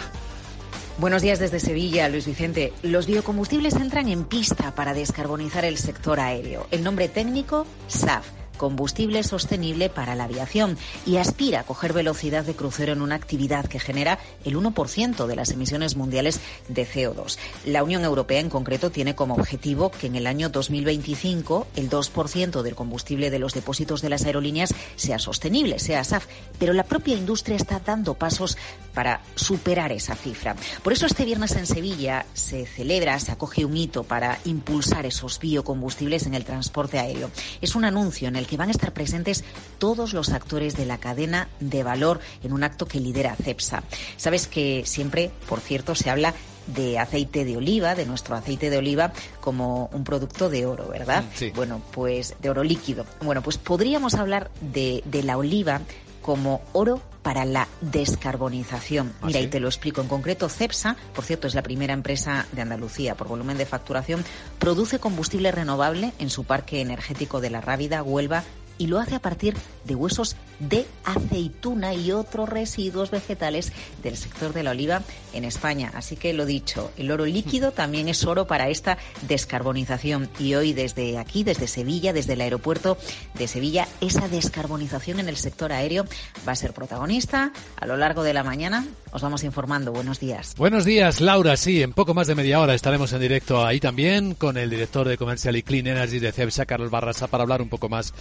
[0.99, 2.73] Buenos días desde Sevilla, Luis Vicente.
[2.83, 6.68] Los biocombustibles entran en pista para descarbonizar el sector aéreo.
[6.70, 12.55] El nombre técnico, SAF combustible sostenible para la aviación y aspira a coger velocidad de
[12.55, 17.38] crucero en una actividad que genera el 1% de las emisiones mundiales de CO2.
[17.64, 22.61] La Unión Europea en concreto tiene como objetivo que en el año 2025 el 2%
[22.61, 26.27] del combustible de los depósitos de las aerolíneas sea sostenible, sea SAF,
[26.59, 28.59] pero la propia industria está dando pasos
[28.92, 30.55] para superar esa cifra.
[30.83, 35.38] Por eso este viernes en Sevilla se celebra, se acoge un hito para impulsar esos
[35.38, 37.31] biocombustibles en el transporte aéreo.
[37.62, 39.44] Es un anuncio en el que van a estar presentes
[39.78, 43.84] todos los actores de la cadena de valor en un acto que lidera CEPSA.
[44.16, 46.34] Sabes que siempre, por cierto, se habla
[46.66, 51.24] de aceite de oliva, de nuestro aceite de oliva, como un producto de oro, ¿verdad?
[51.34, 51.52] Sí.
[51.54, 53.06] Bueno, pues de oro líquido.
[53.22, 55.80] Bueno, pues podríamos hablar de, de la oliva
[56.20, 59.12] como oro para la descarbonización.
[59.20, 59.46] ¿Ah, Mira, sí?
[59.46, 60.00] y te lo explico.
[60.00, 64.24] En concreto, CEPSA, por cierto, es la primera empresa de Andalucía por volumen de facturación,
[64.59, 68.44] produce combustible renovable en su parque energético de La Rábida, Huelva,
[68.81, 74.55] y lo hace a partir de huesos de aceituna y otros residuos vegetales del sector
[74.55, 75.03] de la oliva
[75.35, 75.93] en España.
[75.95, 78.97] Así que lo dicho, el oro líquido también es oro para esta
[79.29, 80.31] descarbonización.
[80.38, 82.97] Y hoy desde aquí, desde Sevilla, desde el aeropuerto
[83.35, 86.07] de Sevilla, esa descarbonización en el sector aéreo
[86.49, 87.53] va a ser protagonista.
[87.77, 89.93] A lo largo de la mañana os vamos informando.
[89.93, 90.55] Buenos días.
[90.57, 91.57] Buenos días, Laura.
[91.59, 95.07] Sí, en poco más de media hora estaremos en directo ahí también con el director
[95.07, 98.14] de Comercial y Clean Energy de CEPSA, Carlos Barrasa, para hablar un poco más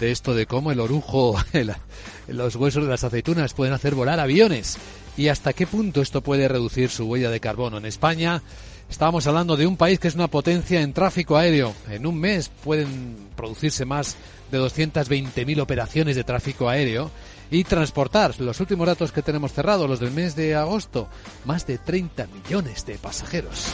[0.00, 1.72] de esto de cómo el orujo, el-
[2.28, 4.78] los huesos de las aceitunas pueden hacer volar aviones
[5.16, 7.78] y hasta qué punto esto puede reducir su huella de carbono.
[7.78, 8.42] En España
[8.88, 11.74] estábamos hablando de un país que es una potencia en tráfico aéreo.
[11.90, 14.16] En un mes pueden producirse más
[14.50, 17.10] de 220.000 operaciones de tráfico aéreo
[17.52, 21.08] y transportar, los últimos datos que tenemos cerrados, los del mes de agosto,
[21.44, 23.66] más de 30 millones de pasajeros.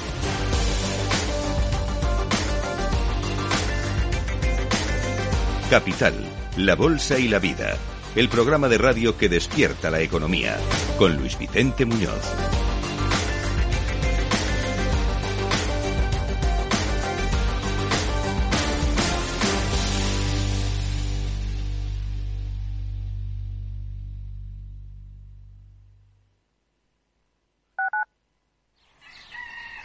[5.70, 6.14] Capital,
[6.56, 7.76] la Bolsa y la Vida,
[8.14, 10.56] el programa de radio que despierta la economía,
[10.96, 12.22] con Luis Vicente Muñoz.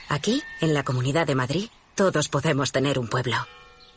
[0.09, 3.37] Aquí, en la Comunidad de Madrid, todos podemos tener un pueblo.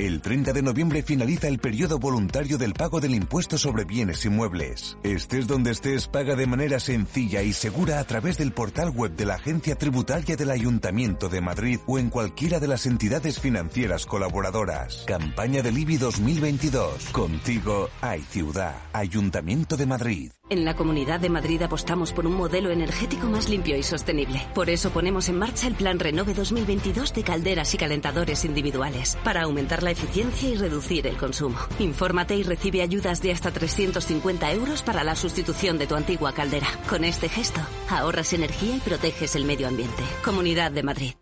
[0.00, 4.96] El 30 de noviembre finaliza el periodo voluntario del pago del impuesto sobre bienes inmuebles.
[5.02, 9.26] Estés donde estés, paga de manera sencilla y segura a través del portal web de
[9.26, 15.04] la Agencia Tributaria del Ayuntamiento de Madrid o en cualquiera de las entidades financieras colaboradoras.
[15.06, 17.10] Campaña del IBI 2022.
[17.12, 18.76] Contigo hay ciudad.
[18.94, 20.32] Ayuntamiento de Madrid.
[20.50, 24.44] En la Comunidad de Madrid apostamos por un modelo energético más limpio y sostenible.
[24.52, 29.42] Por eso ponemos en marcha el Plan Renove 2022 de calderas y calentadores individuales, para
[29.42, 31.58] aumentar la eficiencia y reducir el consumo.
[31.78, 36.68] Infórmate y recibe ayudas de hasta 350 euros para la sustitución de tu antigua caldera.
[36.88, 40.02] Con este gesto, ahorras energía y proteges el medio ambiente.
[40.24, 41.14] Comunidad de Madrid.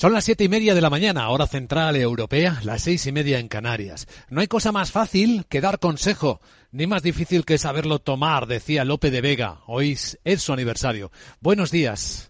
[0.00, 3.38] Son las siete y media de la mañana, hora central europea, las seis y media
[3.38, 4.08] en Canarias.
[4.30, 6.40] No hay cosa más fácil que dar consejo,
[6.72, 9.58] ni más difícil que saberlo tomar, decía Lope de Vega.
[9.66, 11.12] Hoy es su aniversario.
[11.42, 12.29] Buenos días.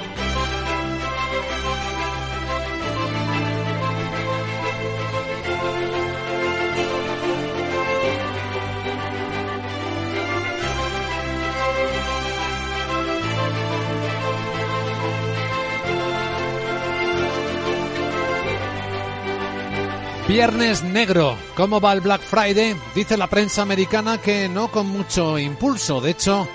[20.31, 21.35] Viernes negro.
[21.57, 22.73] ¿Cómo va el Black Friday?
[22.95, 25.99] Dice la prensa americana que no con mucho impulso.
[25.99, 26.47] De hecho,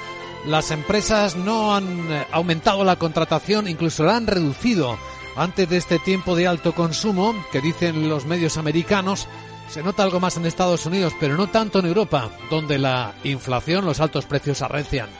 [0.46, 4.96] las empresas no han eh, aumentado la contratación, incluso la han reducido.
[5.36, 9.28] Antes de este tiempo de alto consumo, que dicen los medios americanos,
[9.68, 13.84] se nota algo más en Estados Unidos, pero no tanto en Europa, donde la inflación,
[13.84, 15.10] los altos precios arrecian.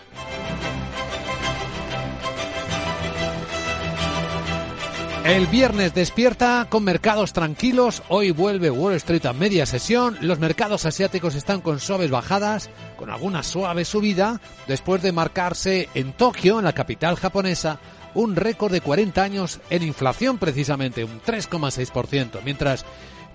[5.26, 8.04] El viernes despierta con mercados tranquilos.
[8.08, 10.16] Hoy vuelve Wall Street a media sesión.
[10.20, 16.12] Los mercados asiáticos están con suaves bajadas, con alguna suave subida, después de marcarse en
[16.12, 17.80] Tokio, en la capital japonesa,
[18.14, 22.38] un récord de 40 años en inflación precisamente, un 3,6%.
[22.44, 22.84] Mientras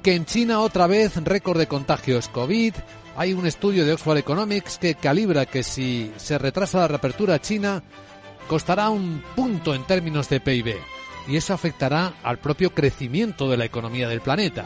[0.01, 2.73] que en China otra vez récord de contagios COVID.
[3.17, 7.83] Hay un estudio de Oxford Economics que calibra que si se retrasa la reapertura china,
[8.47, 13.65] costará un punto en términos de PIB y eso afectará al propio crecimiento de la
[13.65, 14.65] economía del planeta.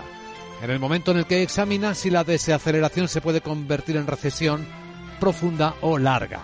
[0.61, 4.65] En el momento en el que examina si la desaceleración se puede convertir en recesión
[5.19, 6.41] profunda o larga.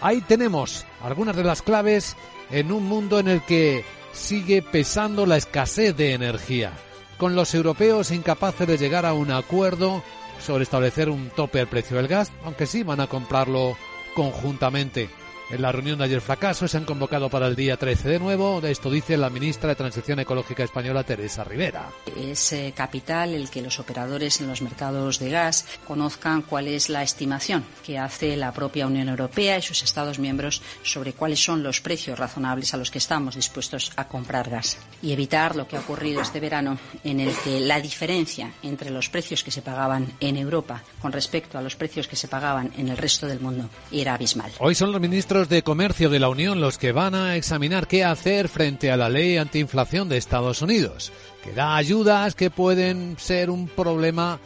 [0.00, 2.16] Ahí tenemos algunas de las claves
[2.50, 6.72] en un mundo en el que sigue pesando la escasez de energía,
[7.18, 10.02] con los europeos incapaces de llegar a un acuerdo
[10.44, 13.76] sobre establecer un tope al precio del gas, aunque sí van a comprarlo
[14.14, 15.08] conjuntamente.
[15.50, 18.62] En la reunión de ayer fracaso se han convocado para el día 13 de nuevo.
[18.64, 21.90] Esto dice la ministra de Transición Ecológica española, Teresa Rivera.
[22.16, 26.88] Es eh, capital el que los operadores en los mercados de gas conozcan cuál es
[26.88, 31.62] la estimación que hace la propia Unión Europea y sus Estados miembros sobre cuáles son
[31.62, 34.78] los precios razonables a los que estamos dispuestos a comprar gas.
[35.02, 39.10] Y evitar lo que ha ocurrido este verano, en el que la diferencia entre los
[39.10, 42.88] precios que se pagaban en Europa con respecto a los precios que se pagaban en
[42.88, 44.50] el resto del mundo era abismal.
[44.58, 48.04] Hoy son los ministros de Comercio de la Unión los que van a examinar qué
[48.04, 53.50] hacer frente a la ley antiinflación de Estados Unidos, que da ayudas que pueden ser
[53.50, 54.38] un problema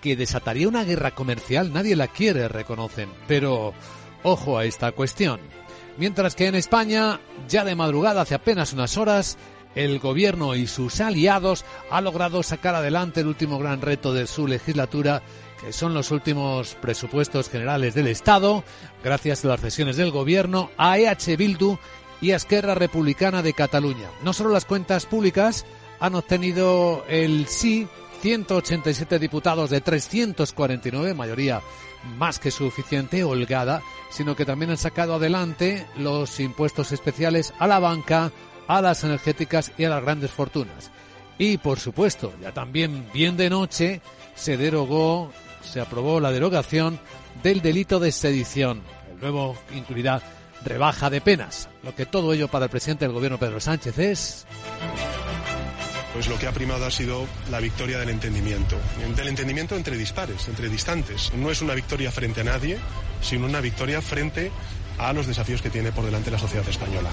[0.00, 1.72] que desataría una guerra comercial.
[1.72, 3.08] Nadie la quiere, reconocen.
[3.26, 3.74] Pero
[4.22, 5.40] ojo a esta cuestión.
[5.98, 9.36] Mientras que en España, ya de madrugada, hace apenas unas horas,
[9.74, 14.46] el gobierno y sus aliados han logrado sacar adelante el último gran reto de su
[14.46, 15.22] legislatura
[15.70, 18.64] son los últimos presupuestos generales del Estado,
[19.02, 21.78] gracias a las cesiones del Gobierno, a EH Bildu
[22.20, 24.08] y a Esquerra Republicana de Cataluña.
[24.22, 25.64] No solo las cuentas públicas
[26.00, 27.88] han obtenido el sí
[28.22, 31.60] 187 diputados de 349, mayoría
[32.16, 37.78] más que suficiente, holgada, sino que también han sacado adelante los impuestos especiales a la
[37.78, 38.32] banca,
[38.66, 40.90] a las energéticas y a las grandes fortunas.
[41.38, 44.00] Y por supuesto, ya también bien de noche,
[44.34, 45.30] se derogó,
[45.64, 46.98] se aprobó la derogación
[47.42, 48.82] del delito de sedición.
[49.12, 50.22] El nuevo incluirá
[50.64, 51.68] rebaja de penas.
[51.82, 54.46] Lo que todo ello para el presidente del gobierno Pedro Sánchez es
[56.14, 58.76] pues lo que ha primado ha sido la victoria del entendimiento.
[59.16, 61.32] Del entendimiento entre dispares, entre distantes.
[61.34, 62.78] No es una victoria frente a nadie,
[63.20, 64.52] sino una victoria frente
[64.96, 67.10] a los desafíos que tiene por delante la sociedad española.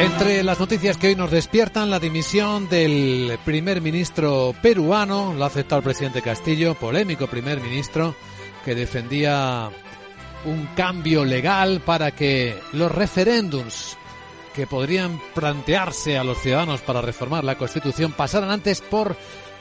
[0.00, 5.48] Entre las noticias que hoy nos despiertan, la dimisión del primer ministro peruano, lo ha
[5.48, 8.14] aceptado el presidente Castillo, polémico primer ministro,
[8.64, 9.70] que defendía
[10.46, 13.98] un cambio legal para que los referéndums
[14.54, 19.14] que podrían plantearse a los ciudadanos para reformar la Constitución pasaran antes por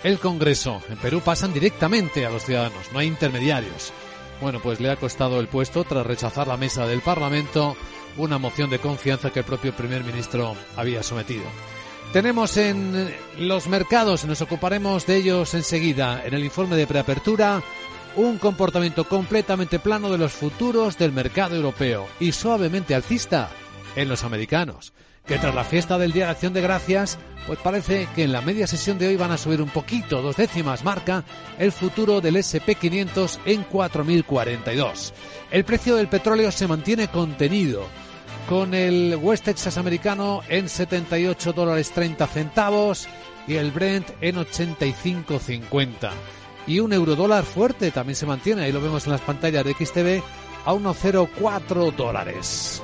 [0.06, 0.82] el Congreso.
[0.90, 3.92] En Perú pasan directamente a los ciudadanos, no hay intermediarios.
[4.40, 7.76] Bueno, pues le ha costado el puesto tras rechazar la mesa del Parlamento
[8.18, 11.43] una moción de confianza que el propio primer ministro había sometido.
[12.14, 17.62] Tenemos en los mercados, nos ocuparemos de ellos enseguida, en el informe de preapertura,
[18.16, 23.51] un comportamiento completamente plano de los futuros del mercado europeo y suavemente alcista
[23.95, 24.93] en los americanos,
[25.26, 28.41] que tras la fiesta del Día de Acción de Gracias, pues parece que en la
[28.41, 31.24] media sesión de hoy van a subir un poquito, dos décimas marca
[31.57, 35.13] el futuro del SP500 en 4.042.
[35.51, 37.86] El precio del petróleo se mantiene contenido,
[38.47, 43.07] con el West Texas americano en 78 dólares 30 centavos
[43.47, 46.11] y el Brent en 85.50
[46.70, 50.24] y un eurodólar fuerte también se mantiene, ahí lo vemos en las pantallas de XTV,
[50.65, 52.82] a 1,04 dólares.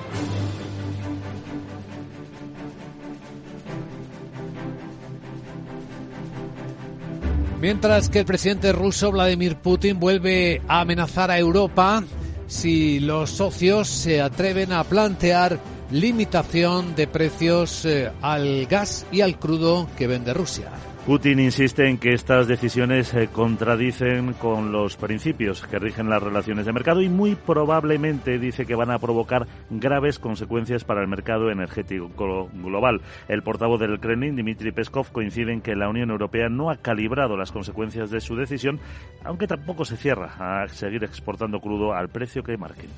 [7.59, 12.03] Mientras que el presidente ruso Vladimir Putin vuelve a amenazar a Europa
[12.47, 19.39] si los socios se atreven a plantear limitación de precios eh, al gas y al
[19.39, 20.69] crudo que vende Rusia.
[21.05, 26.65] Putin insiste en que estas decisiones eh, contradicen con los principios que rigen las relaciones
[26.65, 31.51] de mercado y muy probablemente dice que van a provocar graves consecuencias para el mercado
[31.51, 33.01] energético global.
[33.27, 37.37] El portavoz del Kremlin, Dmitry Peskov, coincide en que la Unión Europea no ha calibrado
[37.37, 38.79] las consecuencias de su decisión,
[39.23, 42.89] aunque tampoco se cierra a seguir exportando crudo al precio que marquen.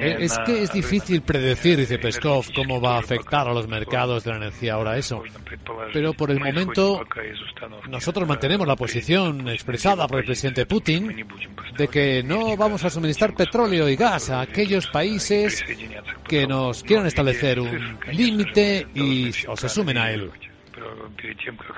[0.00, 4.24] Eh, es que es difícil predecir, dice Peskov, cómo va a afectar a los mercados
[4.24, 5.22] de la energía ahora eso.
[5.92, 7.04] Pero por el momento
[7.88, 11.26] nosotros mantenemos la posición expresada por el presidente Putin
[11.76, 15.64] de que no vamos a suministrar petróleo y gas a aquellos países
[16.26, 20.30] que nos quieran establecer un límite y o se sumen a él.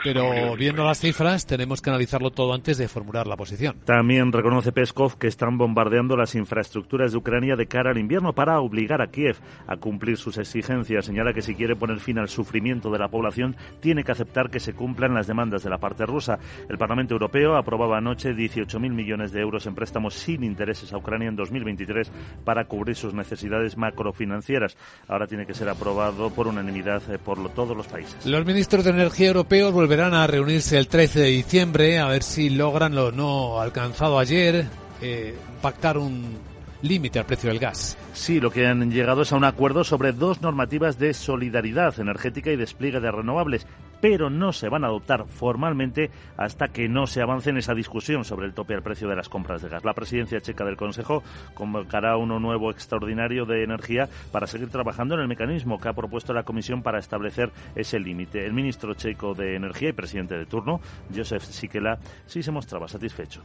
[0.05, 3.77] Pero viendo las cifras, tenemos que analizarlo todo antes de formular la posición.
[3.85, 8.61] También reconoce Peskov que están bombardeando las infraestructuras de Ucrania de cara al invierno para
[8.61, 9.37] obligar a Kiev
[9.67, 11.05] a cumplir sus exigencias.
[11.05, 14.61] Señala que si quiere poner fin al sufrimiento de la población, tiene que aceptar que
[14.61, 16.39] se cumplan las demandas de la parte rusa.
[16.69, 21.29] El Parlamento Europeo aprobaba anoche 18.000 millones de euros en préstamos sin intereses a Ucrania
[21.29, 22.11] en 2023
[22.45, 24.77] para cubrir sus necesidades macrofinancieras.
[25.09, 28.27] Ahora tiene que ser aprobado por unanimidad eh, por todos los países.
[28.27, 32.51] Los ministros de Energía europeos volverán a reunirse el 13 de diciembre a ver si
[32.51, 34.67] logran lo no alcanzado ayer,
[35.01, 36.37] eh, pactar un
[36.83, 37.97] límite al precio del gas.
[38.13, 42.53] Sí, lo que han llegado es a un acuerdo sobre dos normativas de solidaridad energética
[42.53, 43.67] y despliegue de renovables,
[44.01, 48.25] pero no se van a adoptar formalmente hasta que no se avance en esa discusión
[48.25, 49.85] sobre el tope al precio de las compras de gas.
[49.85, 51.23] La presidencia checa del Consejo
[51.55, 56.33] convocará uno nuevo extraordinario de energía para seguir trabajando en el mecanismo que ha propuesto
[56.33, 58.45] la Comisión para establecer ese límite.
[58.45, 60.81] El ministro checo de Energía y presidente de turno,
[61.15, 63.43] Josef Sikela, sí se mostraba satisfecho.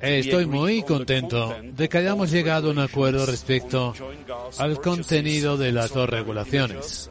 [0.00, 3.94] Estoy muy contento de que hayamos llegado a un acuerdo respecto
[4.58, 7.10] al contenido de las dos regulaciones.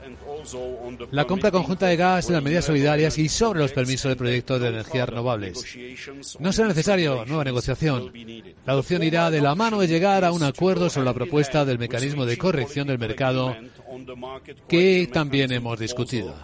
[1.12, 4.70] La compra conjunta de gas, las medidas solidarias y sobre los permisos de proyectos de
[4.70, 5.64] energías renovables.
[6.40, 8.12] No será necesario nueva negociación.
[8.66, 11.80] La adopción irá de la mano de llegar a un acuerdo sobre la propuesta del
[11.80, 13.56] mecanismo de corrección del mercado
[14.68, 16.36] que también hemos discutido.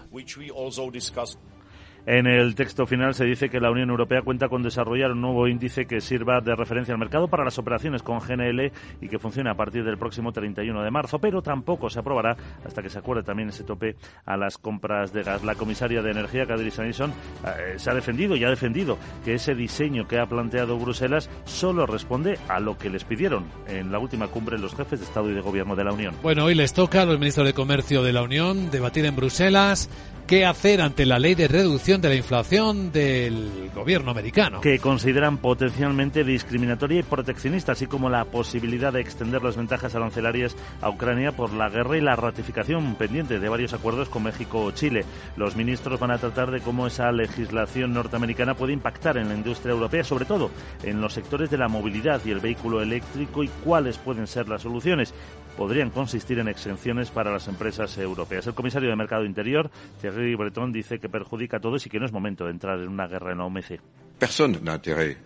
[2.07, 5.47] En el texto final se dice que la Unión Europea cuenta con desarrollar un nuevo
[5.47, 9.49] índice que sirva de referencia al mercado para las operaciones con GNL y que funcione
[9.49, 13.23] a partir del próximo 31 de marzo, pero tampoco se aprobará hasta que se acuerde
[13.23, 15.43] también ese tope a las compras de gas.
[15.43, 19.55] La comisaria de Energía, Kadri Sanison, eh, se ha defendido y ha defendido que ese
[19.55, 24.27] diseño que ha planteado Bruselas solo responde a lo que les pidieron en la última
[24.27, 26.13] cumbre los jefes de Estado y de Gobierno de la Unión.
[26.21, 29.89] Bueno, hoy les toca a los ministros de Comercio de la Unión debatir en Bruselas
[30.27, 34.61] qué hacer ante la ley de reducción de la inflación del gobierno americano.
[34.61, 40.55] Que consideran potencialmente discriminatoria y proteccionista, así como la posibilidad de extender las ventajas arancelarias
[40.81, 44.71] a Ucrania por la guerra y la ratificación pendiente de varios acuerdos con México o
[44.71, 45.05] Chile.
[45.37, 49.73] Los ministros van a tratar de cómo esa legislación norteamericana puede impactar en la industria
[49.73, 50.49] europea, sobre todo
[50.83, 54.63] en los sectores de la movilidad y el vehículo eléctrico y cuáles pueden ser las
[54.63, 55.13] soluciones.
[55.57, 58.45] Podrían consistir en exenciones para las empresas europeas.
[58.47, 59.69] El comisario de Mercado Interior,
[60.01, 62.89] Thierry Breton, dice que perjudica a todos y que no es momento de entrar en
[62.89, 63.79] una guerra en la OMC.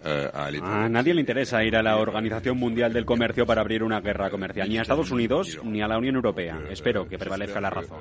[0.03, 4.01] Euh, a nadie le interesa ir a la Organización Mundial del Comercio para abrir una
[4.01, 6.59] guerra comercial, ni a Estados Unidos ni a la Unión Europea.
[6.69, 7.99] Espero que prevalezca la razón.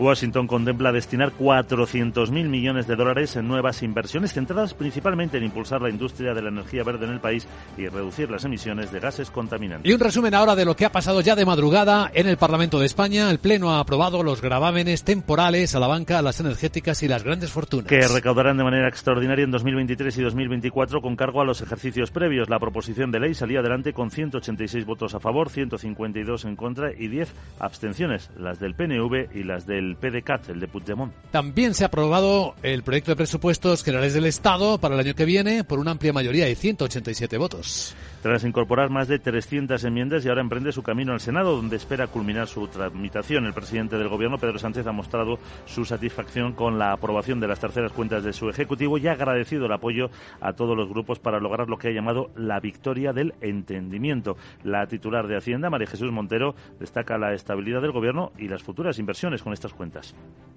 [0.00, 5.90] Washington contempla destinar 400.000 millones de dólares en nuevas inversiones centradas principalmente en impulsar la
[5.90, 7.46] industria de la energía verde en el país
[7.76, 9.88] y reducir las emisiones de gases contaminantes.
[9.88, 12.78] Y un resumen ahora de lo que ha pasado ya de madrugada en el Parlamento
[12.78, 13.30] de España.
[13.30, 17.22] El Pleno ha aprobado los gravámenes temporales a la banca, a las energéticas y las
[17.22, 17.86] grandes fortunas.
[17.86, 22.48] Que recaudarán de manera extraordinaria en 2023 y 2024 con cargo a los ejercicios previos.
[22.48, 27.08] La proposición de ley salía adelante con 186 votos a favor, 152 en contra y
[27.08, 31.12] 10 abstenciones, las del PNV y las del el PDCAT, el de Puigdemont.
[31.30, 35.24] También se ha aprobado el proyecto de presupuestos generales del Estado para el año que
[35.24, 37.94] viene por una amplia mayoría de 187 votos.
[38.22, 42.06] Tras incorporar más de 300 enmiendas y ahora emprende su camino al Senado, donde espera
[42.06, 43.46] culminar su tramitación.
[43.46, 47.60] El presidente del Gobierno, Pedro Sánchez, ha mostrado su satisfacción con la aprobación de las
[47.60, 50.10] terceras cuentas de su Ejecutivo y ha agradecido el apoyo
[50.40, 54.36] a todos los grupos para lograr lo que ha llamado la victoria del entendimiento.
[54.64, 58.98] La titular de Hacienda, María Jesús Montero, destaca la estabilidad del Gobierno y las futuras
[58.98, 60.14] inversiones con estas cuentas.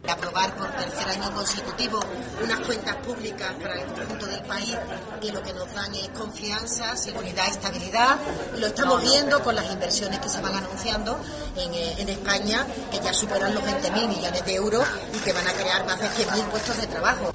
[0.07, 1.99] Aprobar por tercer año consecutivo
[2.43, 4.77] unas cuentas públicas para el conjunto del país
[5.21, 8.17] que lo que nos dan es confianza, seguridad estabilidad.
[8.57, 11.17] Lo estamos viendo con las inversiones que se van anunciando
[11.55, 15.47] en, eh, en España, que ya superan los 20.000 millones de euros y que van
[15.47, 17.33] a crear más de 100.000 puestos de trabajo.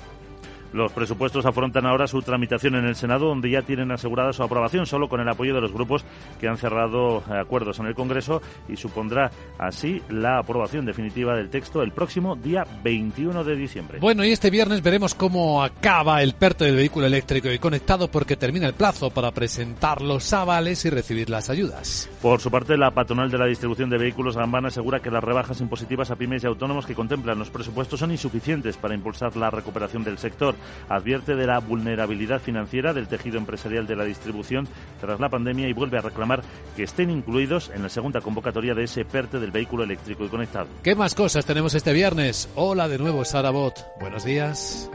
[0.73, 4.87] Los presupuestos afrontan ahora su tramitación en el Senado, donde ya tienen asegurada su aprobación,
[4.87, 6.05] solo con el apoyo de los grupos
[6.41, 11.83] que han cerrado acuerdos en el Congreso y supondrá así la aprobación definitiva del texto
[11.83, 13.99] el próximo día 21 de diciembre.
[14.01, 18.37] Bueno, y este viernes veremos cómo acaba el PERTE del vehículo eléctrico y conectado porque
[18.37, 22.11] termina el plazo para presentar los avales y recibir las ayudas.
[22.21, 25.61] Por su parte, la patronal de la distribución de vehículos Gambana asegura que las rebajas
[25.61, 30.05] impositivas a pymes y autónomos que contemplan los presupuestos son insuficientes para impulsar la recuperación
[30.05, 30.55] del sector
[30.89, 34.69] advierte de la vulnerabilidad financiera del tejido empresarial de la distribución
[35.01, 36.43] tras la pandemia y vuelve a reclamar
[36.77, 40.69] que estén incluidos en la segunda convocatoria de ese PERTE del vehículo eléctrico y conectado.
[40.83, 42.49] ¿Qué más cosas tenemos este viernes?
[42.55, 43.85] Hola de nuevo, Sara Bot.
[44.01, 44.91] Buenos días.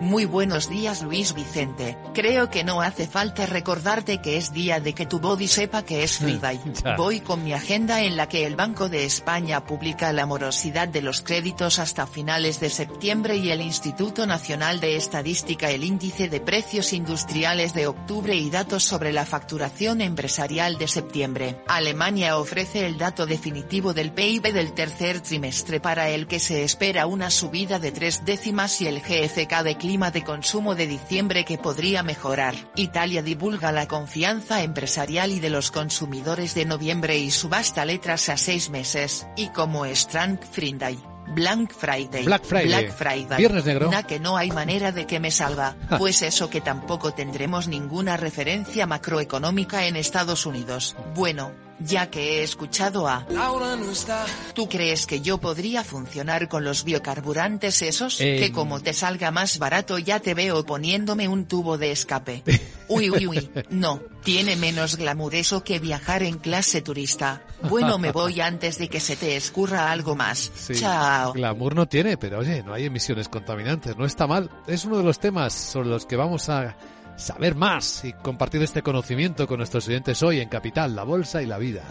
[0.00, 1.96] Muy buenos días Luis Vicente.
[2.12, 6.02] Creo que no hace falta recordarte que es día de que tu body sepa que
[6.02, 6.60] es Friday.
[6.98, 11.00] Voy con mi agenda en la que el Banco de España publica la morosidad de
[11.00, 16.40] los créditos hasta finales de septiembre y el Instituto Nacional de Estadística el índice de
[16.40, 21.62] precios industriales de octubre y datos sobre la facturación empresarial de septiembre.
[21.68, 27.06] Alemania ofrece el dato definitivo del PIB del tercer trimestre para el que se espera
[27.06, 31.58] una subida de tres décimas y el GFK de clima de consumo de diciembre que
[31.58, 32.56] podría mejorar.
[32.74, 38.36] Italia divulga la confianza empresarial y de los consumidores de noviembre y subasta letras a
[38.36, 40.98] seis meses, y como Strang Friday.
[41.28, 42.24] Black Friday.
[42.24, 42.66] Black Friday.
[42.66, 43.38] Black Friday.
[43.38, 43.88] Viernes negro.
[43.92, 45.76] Na que no hay manera de que me salga.
[45.98, 50.96] Pues eso que tampoco tendremos ninguna referencia macroeconómica en Estados Unidos.
[51.14, 53.26] Bueno, ya que he escuchado a...
[54.54, 58.20] ¿Tú crees que yo podría funcionar con los biocarburantes esos?
[58.20, 62.42] Eh, Que como te salga más barato ya te veo poniéndome un tubo de escape.
[62.88, 67.42] Uy, uy, uy, no, tiene menos glamour eso que viajar en clase turista.
[67.68, 70.52] Bueno, me voy antes de que se te escurra algo más.
[70.54, 71.32] Sí, Chao.
[71.32, 74.50] Glamour no tiene, pero oye, no hay emisiones contaminantes, no está mal.
[74.68, 76.76] Es uno de los temas sobre los que vamos a
[77.16, 81.46] saber más y compartir este conocimiento con nuestros oyentes hoy en Capital, la Bolsa y
[81.46, 81.82] la Vida.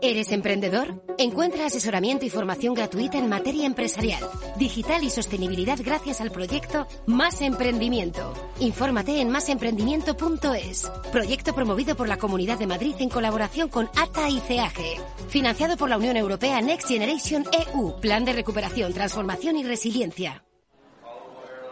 [0.00, 1.04] ¿Eres emprendedor?
[1.18, 7.40] Encuentra asesoramiento y formación gratuita en materia empresarial, digital y sostenibilidad gracias al proyecto Más
[7.40, 8.34] Emprendimiento.
[8.58, 10.90] Infórmate en másemprendimiento.es.
[11.12, 15.00] Proyecto promovido por la Comunidad de Madrid en colaboración con ATA y CEAGE.
[15.28, 18.00] Financiado por la Unión Europea Next Generation EU.
[18.00, 20.42] Plan de recuperación, transformación y resiliencia.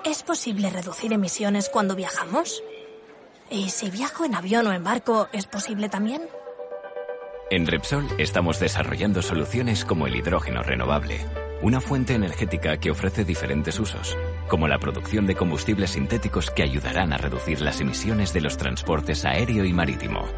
[0.05, 2.63] ¿Es posible reducir emisiones cuando viajamos?
[3.51, 6.23] ¿Y si viajo en avión o en barco, es posible también?
[7.53, 11.19] En Repsol estamos desarrollando soluciones como el hidrógeno renovable,
[11.63, 17.13] una fuente energética que ofrece diferentes usos, como la producción de combustibles sintéticos que ayudarán
[17.13, 20.29] a reducir las emisiones de los transportes aéreo y marítimo.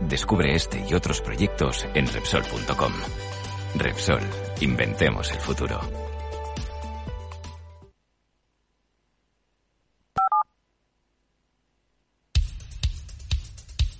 [0.00, 2.92] Descubre este y otros proyectos en Repsol.com.
[3.74, 4.22] Repsol,
[4.62, 5.78] inventemos el futuro.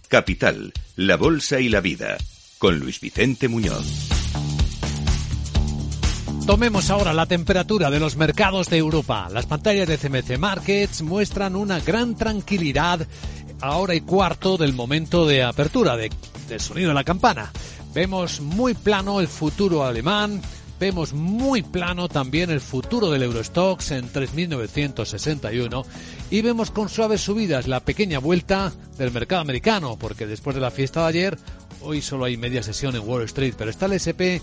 [0.08, 2.16] Capital, la Bolsa y la Vida
[2.58, 3.86] con Luis Vicente Muñoz.
[6.46, 9.28] Tomemos ahora la temperatura de los mercados de Europa.
[9.30, 13.06] Las pantallas de CMC Markets muestran una gran tranquilidad
[13.60, 16.10] a hora y cuarto del momento de apertura, de,
[16.48, 17.52] del sonido de la campana.
[17.94, 20.40] Vemos muy plano el futuro alemán,
[20.78, 25.84] vemos muy plano también el futuro del Eurostox en 3.961
[26.30, 30.70] y vemos con suaves subidas la pequeña vuelta del mercado americano, porque después de la
[30.70, 31.38] fiesta de ayer
[31.80, 34.42] Hoy solo hay media sesión en Wall Street, pero está el SP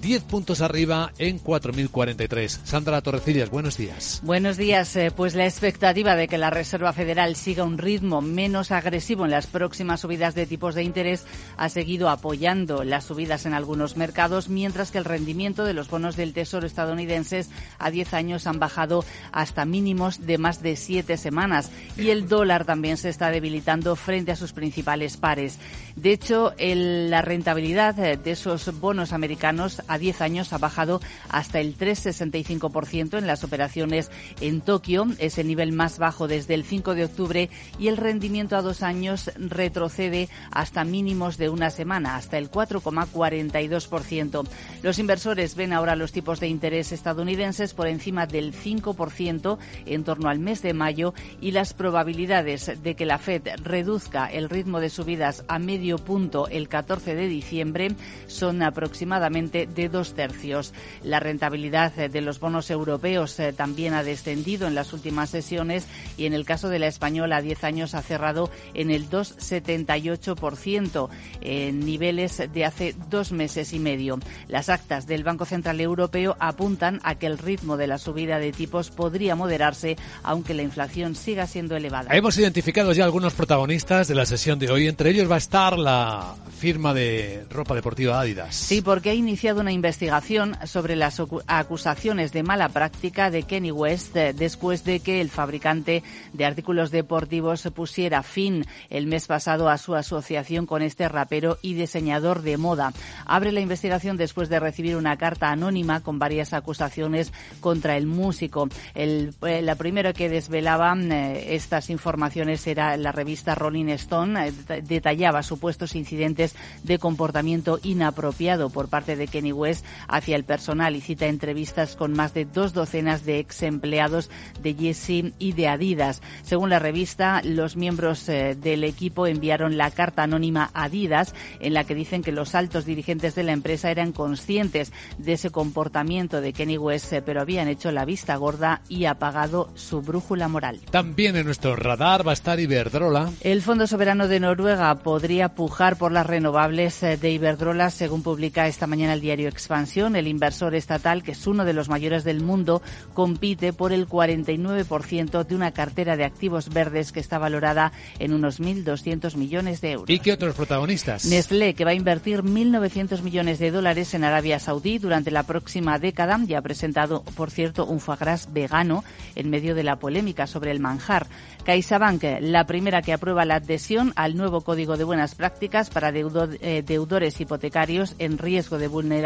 [0.00, 2.60] 10 puntos arriba en 4.043.
[2.64, 4.20] Sandra Torrecillas, buenos días.
[4.22, 4.94] Buenos días.
[4.96, 9.30] Eh, pues la expectativa de que la Reserva Federal siga un ritmo menos agresivo en
[9.30, 11.24] las próximas subidas de tipos de interés
[11.56, 16.16] ha seguido apoyando las subidas en algunos mercados, mientras que el rendimiento de los bonos
[16.16, 21.70] del Tesoro estadounidenses a 10 años han bajado hasta mínimos de más de siete semanas
[21.96, 25.58] y el dólar también se está debilitando frente a sus principales pares.
[25.96, 31.76] De hecho, la rentabilidad de esos bonos americanos a 10 años ha bajado hasta el
[31.76, 34.10] 3,65% en las operaciones
[34.40, 38.56] en Tokio, es el nivel más bajo desde el 5 de octubre y el rendimiento
[38.56, 44.46] a dos años retrocede hasta mínimos de una semana, hasta el 4,42%.
[44.82, 50.28] Los inversores ven ahora los tipos de interés estadounidenses por encima del 5% en torno
[50.28, 54.90] al mes de mayo y las probabilidades de que la Fed reduzca el ritmo de
[54.90, 57.94] subidas a medio punto el 14 de diciembre
[58.26, 60.72] son aproximadamente de dos tercios.
[61.02, 65.86] La rentabilidad de los bonos europeos eh, también ha descendido en las últimas sesiones
[66.16, 71.08] y en el caso de la española a 10 años ha cerrado en el 2,78%,
[71.40, 74.18] en niveles de hace dos meses y medio.
[74.48, 78.52] Las actas del Banco Central Europeo apuntan a que el ritmo de la subida de
[78.52, 82.14] tipos podría moderarse, aunque la inflación siga siendo elevada.
[82.14, 84.88] Hemos identificado ya algunos protagonistas de la sesión de hoy.
[84.88, 88.54] Entre ellos va a estar la firma de ropa deportiva Adidas.
[88.54, 94.16] Sí, porque ha iniciado una investigación sobre las acusaciones de mala práctica de Kenny West
[94.16, 96.02] eh, después de que el fabricante
[96.32, 101.74] de artículos deportivos pusiera fin el mes pasado a su asociación con este rapero y
[101.74, 102.92] diseñador de moda.
[103.24, 108.68] Abre la investigación después de recibir una carta anónima con varias acusaciones contra el músico.
[108.94, 114.52] El, eh, la primera que desvelaba eh, estas informaciones era la revista Rolling Stone.
[114.82, 121.00] detallaba supuestos incidentes de comportamiento inapropiado por parte de Kenny West hacia el personal y
[121.00, 124.30] cita entrevistas con más de dos docenas de ex empleados
[124.62, 126.22] de Jesse y de Adidas.
[126.42, 131.74] Según la revista, los miembros eh, del equipo enviaron la carta anónima a Adidas en
[131.74, 136.40] la que dicen que los altos dirigentes de la empresa eran conscientes de ese comportamiento
[136.40, 140.80] de Kenny West, eh, pero habían hecho la vista gorda y apagado su brújula moral.
[140.90, 143.30] También en nuestro radar va a estar Iberdrola.
[143.40, 148.66] El Fondo Soberano de Noruega podría pujar por las renovables eh, de Iberdrola, según publica
[148.66, 152.42] esta mañana el diario Expansión, el inversor estatal, que es uno de los mayores del
[152.42, 152.80] mundo,
[153.12, 158.60] compite por el 49% de una cartera de activos verdes que está valorada en unos
[158.60, 160.10] 1.200 millones de euros.
[160.10, 161.26] ¿Y qué otros protagonistas?
[161.26, 165.98] Nestlé, que va a invertir 1.900 millones de dólares en Arabia Saudí durante la próxima
[165.98, 170.46] década, ya ha presentado, por cierto, un foie gras vegano en medio de la polémica
[170.46, 171.26] sobre el manjar.
[171.64, 176.82] CaixaBank, la primera que aprueba la adhesión al nuevo Código de Buenas Prácticas para eh,
[176.86, 179.25] deudores hipotecarios en riesgo de vulnerabilidad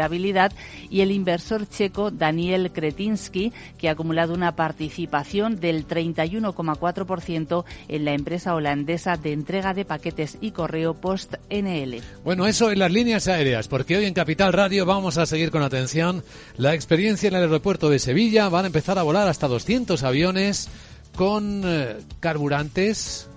[0.89, 8.13] y el inversor checo Daniel Kretinsky, que ha acumulado una participación del 31,4% en la
[8.13, 12.01] empresa holandesa de entrega de paquetes y correo Post NL.
[12.23, 15.63] Bueno, eso en las líneas aéreas, porque hoy en Capital Radio vamos a seguir con
[15.63, 16.23] atención
[16.57, 18.49] la experiencia en el aeropuerto de Sevilla.
[18.49, 20.69] Van a empezar a volar hasta 200 aviones
[21.15, 23.27] con eh, carburantes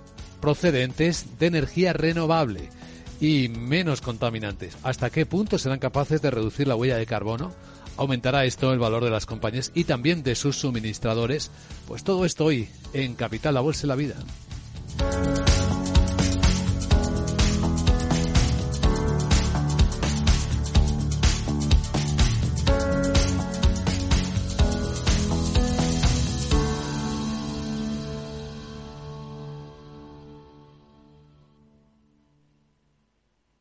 [0.41, 2.69] procedentes de energía renovable.
[3.19, 4.77] Y menos contaminantes.
[4.83, 7.53] ¿Hasta qué punto serán capaces de reducir la huella de carbono?
[7.97, 11.51] ¿Aumentará esto el valor de las compañías y también de sus suministradores?
[11.87, 14.15] Pues todo esto hoy en Capital, la Bolsa y la Vida.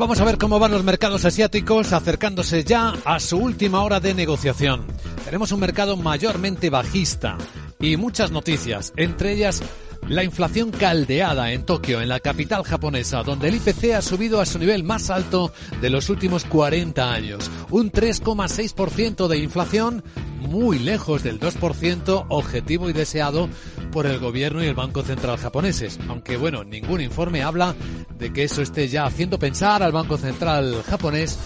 [0.00, 4.14] Vamos a ver cómo van los mercados asiáticos acercándose ya a su última hora de
[4.14, 4.86] negociación.
[5.26, 7.36] Tenemos un mercado mayormente bajista
[7.78, 9.62] y muchas noticias, entre ellas
[10.10, 14.46] la inflación caldeada en Tokio, en la capital japonesa, donde el IPC ha subido a
[14.46, 17.48] su nivel más alto de los últimos 40 años.
[17.70, 20.02] Un 3,6% de inflación,
[20.40, 23.48] muy lejos del 2% objetivo y deseado
[23.92, 26.00] por el gobierno y el Banco Central japoneses.
[26.08, 27.76] Aunque bueno, ningún informe habla
[28.18, 31.38] de que eso esté ya haciendo pensar al Banco Central japonés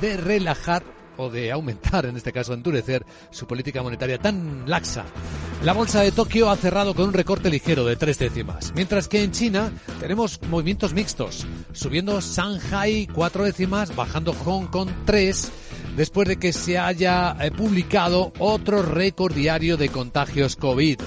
[0.00, 5.04] de relajar o de aumentar, en este caso endurecer, su política monetaria tan laxa.
[5.62, 9.22] La bolsa de Tokio ha cerrado con un recorte ligero de tres décimas, mientras que
[9.22, 15.50] en China tenemos movimientos mixtos, subiendo Shanghai cuatro décimas, bajando Hong Kong tres,
[15.96, 20.98] después de que se haya eh, publicado otro récord diario de contagios COVID,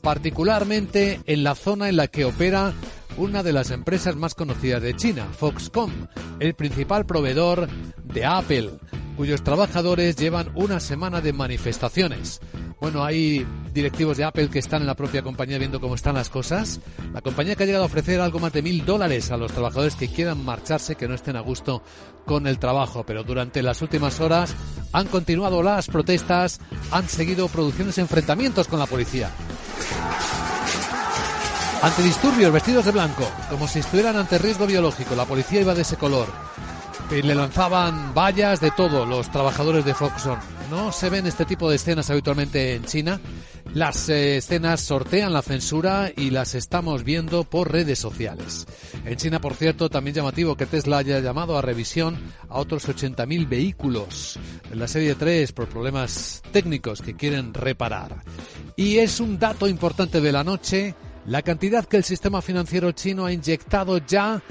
[0.00, 2.72] particularmente en la zona en la que opera
[3.16, 6.08] una de las empresas más conocidas de China, Foxconn,
[6.40, 7.68] el principal proveedor
[8.02, 8.70] de Apple,
[9.16, 12.40] cuyos trabajadores llevan una semana de manifestaciones.
[12.80, 16.28] Bueno, hay directivos de Apple que están en la propia compañía viendo cómo están las
[16.28, 16.80] cosas.
[17.12, 19.94] La compañía que ha llegado a ofrecer algo más de mil dólares a los trabajadores
[19.94, 21.82] que quieran marcharse, que no estén a gusto
[22.26, 23.04] con el trabajo.
[23.06, 24.54] Pero durante las últimas horas
[24.92, 26.60] han continuado las protestas,
[26.90, 29.30] han seguido producciones enfrentamientos con la policía.
[31.84, 35.14] Antidisturbios vestidos de blanco, como si estuvieran ante riesgo biológico.
[35.14, 36.28] La policía iba de ese color.
[37.10, 40.38] Y le lanzaban vallas de todo los trabajadores de Foxconn.
[40.70, 43.20] No se ven este tipo de escenas habitualmente en China.
[43.74, 48.66] Las eh, escenas sortean la censura y las estamos viendo por redes sociales.
[49.04, 52.16] En China, por cierto, también llamativo que Tesla haya llamado a revisión
[52.48, 54.38] a otros 80.000 vehículos
[54.72, 58.22] en la serie 3 por problemas técnicos que quieren reparar.
[58.74, 60.94] Y es un dato importante de la noche
[61.26, 64.42] la cantidad que el sistema financiero chino ha inyectado ya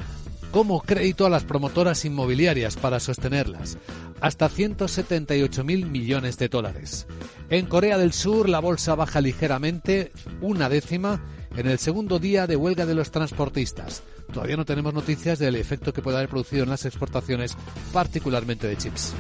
[0.52, 3.78] como crédito a las promotoras inmobiliarias para sostenerlas,
[4.22, 7.08] hasta 178 mil millones de dólares.
[7.50, 10.12] En Corea del Sur la bolsa baja ligeramente,
[10.42, 11.24] una décima,
[11.58, 14.04] en el segundo día de huelga de los transportistas.
[14.32, 17.58] Todavía no tenemos noticias del efecto que puede haber producido en las exportaciones,
[17.92, 19.14] particularmente de chips.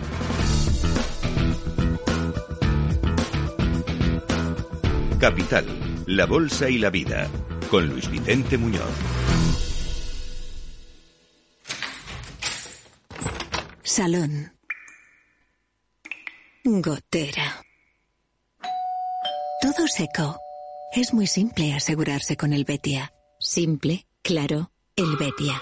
[5.19, 5.65] Capital,
[6.05, 7.29] la Bolsa y la Vida,
[7.69, 8.81] con Luis Vicente Muñoz.
[13.83, 14.51] Salón.
[16.63, 17.61] Gotera.
[19.61, 20.37] Todo seco.
[20.93, 23.13] Es muy simple asegurarse con el Betia.
[23.39, 25.61] Simple, claro, el Betia.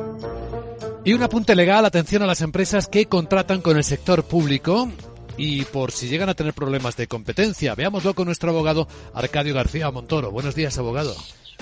[1.03, 4.87] Y un apunte legal, atención a las empresas que contratan con el sector público
[5.35, 7.73] y por si llegan a tener problemas de competencia.
[7.73, 10.29] Veámoslo con nuestro abogado Arcadio García Montoro.
[10.29, 11.15] Buenos días, abogado.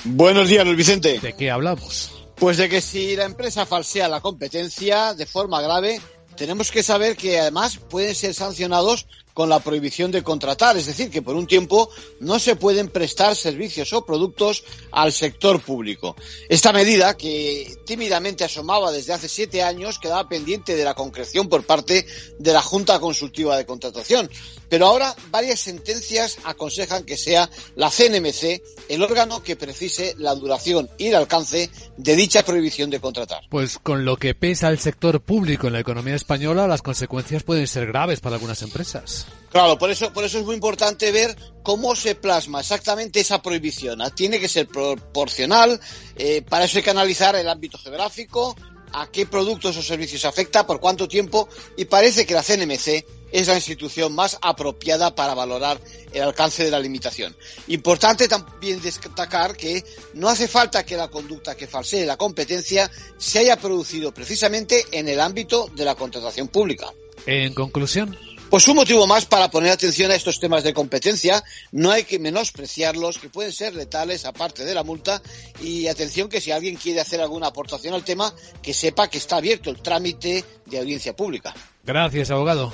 [0.03, 1.19] Buenos días, Luis Vicente.
[1.19, 2.11] ¿De qué hablamos?
[2.35, 6.01] Pues de que si la empresa falsea la competencia de forma grave,
[6.35, 11.09] tenemos que saber que además pueden ser sancionados con la prohibición de contratar, es decir,
[11.09, 16.15] que por un tiempo no se pueden prestar servicios o productos al sector público.
[16.49, 21.65] Esta medida, que tímidamente asomaba desde hace siete años, quedaba pendiente de la concreción por
[21.65, 22.05] parte
[22.37, 24.29] de la Junta Consultiva de Contratación.
[24.69, 30.89] Pero ahora varias sentencias aconsejan que sea la CNMC el órgano que precise la duración
[30.97, 33.41] y el alcance de dicha prohibición de contratar.
[33.49, 37.67] Pues con lo que pesa el sector público en la economía española, las consecuencias pueden
[37.67, 39.18] ser graves para algunas empresas.
[39.51, 43.99] Claro, por eso, por eso es muy importante ver cómo se plasma exactamente esa prohibición.
[44.15, 45.79] Tiene que ser proporcional,
[46.15, 48.55] eh, para eso hay que analizar el ámbito geográfico,
[48.93, 51.47] a qué productos o servicios afecta, por cuánto tiempo,
[51.77, 55.79] y parece que la CNMC es la institución más apropiada para valorar
[56.11, 57.35] el alcance de la limitación.
[57.67, 59.83] Importante también destacar que
[60.15, 65.07] no hace falta que la conducta que falsee la competencia se haya producido precisamente en
[65.07, 66.87] el ámbito de la contratación pública.
[67.25, 68.17] En conclusión,
[68.49, 71.43] pues un motivo más para poner atención a estos temas de competencia.
[71.71, 75.21] No hay que menospreciarlos, que pueden ser letales aparte de la multa.
[75.61, 79.37] Y atención que si alguien quiere hacer alguna aportación al tema, que sepa que está
[79.37, 81.53] abierto el trámite de audiencia pública.
[81.83, 82.73] Gracias, abogado.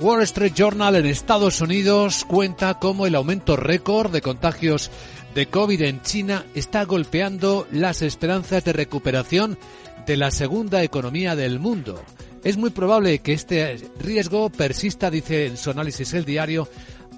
[0.00, 4.92] Wall Street Journal en Estados Unidos cuenta cómo el aumento récord de contagios
[5.34, 9.58] de COVID en China está golpeando las esperanzas de recuperación
[10.06, 12.00] de la segunda economía del mundo.
[12.44, 16.68] Es muy probable que este riesgo persista, dice en su análisis el diario,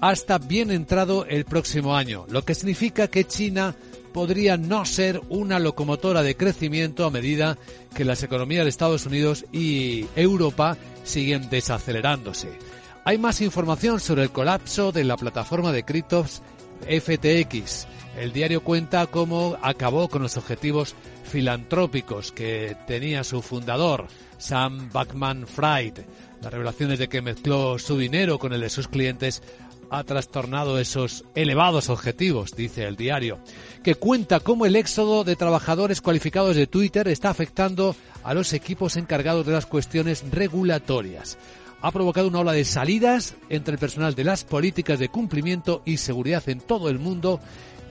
[0.01, 3.75] hasta bien entrado el próximo año, lo que significa que China
[4.11, 7.59] podría no ser una locomotora de crecimiento a medida
[7.95, 12.70] que las economías de Estados Unidos y Europa siguen desacelerándose.
[13.03, 16.43] Hay más información sobre el colapso de la plataforma de criptos
[16.81, 17.87] FTX.
[18.15, 20.93] El diario cuenta cómo acabó con los objetivos
[21.23, 24.05] filantrópicos que tenía su fundador,
[24.37, 26.05] Sam Backman Fried.
[26.43, 29.41] Las revelaciones de que mezcló su dinero con el de sus clientes
[29.89, 33.39] ha trastornado esos elevados objetivos, dice el diario,
[33.83, 38.95] que cuenta cómo el éxodo de trabajadores cualificados de Twitter está afectando a los equipos
[38.95, 41.37] encargados de las cuestiones regulatorias.
[41.81, 45.97] Ha provocado una ola de salidas entre el personal de las políticas de cumplimiento y
[45.97, 47.39] seguridad en todo el mundo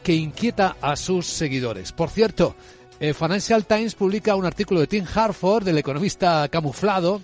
[0.03, 1.93] que inquieta a sus seguidores.
[1.93, 2.55] Por cierto,
[3.01, 7.23] eh, Financial Times publica un artículo de Tim Harford, del economista camuflado,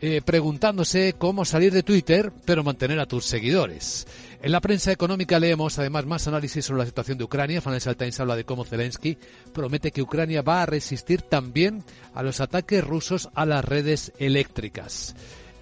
[0.00, 4.06] eh, preguntándose cómo salir de Twitter pero mantener a tus seguidores.
[4.42, 7.62] En la prensa económica leemos además más análisis sobre la situación de Ucrania.
[7.62, 9.16] Financial Times habla de cómo Zelensky
[9.54, 15.14] promete que Ucrania va a resistir también a los ataques rusos a las redes eléctricas.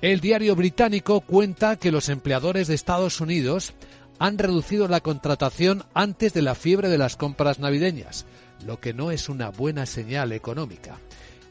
[0.03, 3.73] El diario británico cuenta que los empleadores de Estados Unidos
[4.19, 8.27] han reducido la contratación antes de la fiebre de las compras navideñas,
[8.67, 10.99] lo que no es una buena señal económica.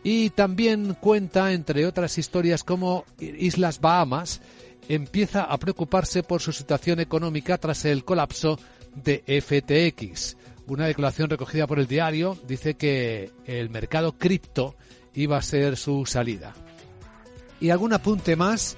[0.03, 4.41] Y también cuenta, entre otras historias, como Islas Bahamas
[4.89, 8.59] empieza a preocuparse por su situación económica tras el colapso
[9.01, 10.35] de FTX.
[10.67, 14.75] Una declaración recogida por el diario dice que el mercado cripto
[15.13, 16.53] iba a ser su salida.
[17.61, 18.75] Y algún apunte más.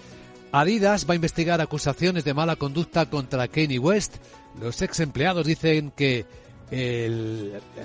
[0.51, 4.17] Adidas va a investigar acusaciones de mala conducta contra Kanye West.
[4.61, 6.27] Los ex empleados dicen que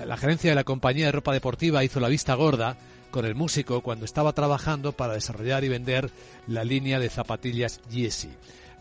[0.05, 2.77] la gerencia de la compañía de ropa deportiva hizo la vista gorda
[3.09, 6.11] con el músico cuando estaba trabajando para desarrollar y vender
[6.47, 8.29] la línea de zapatillas Yeezy.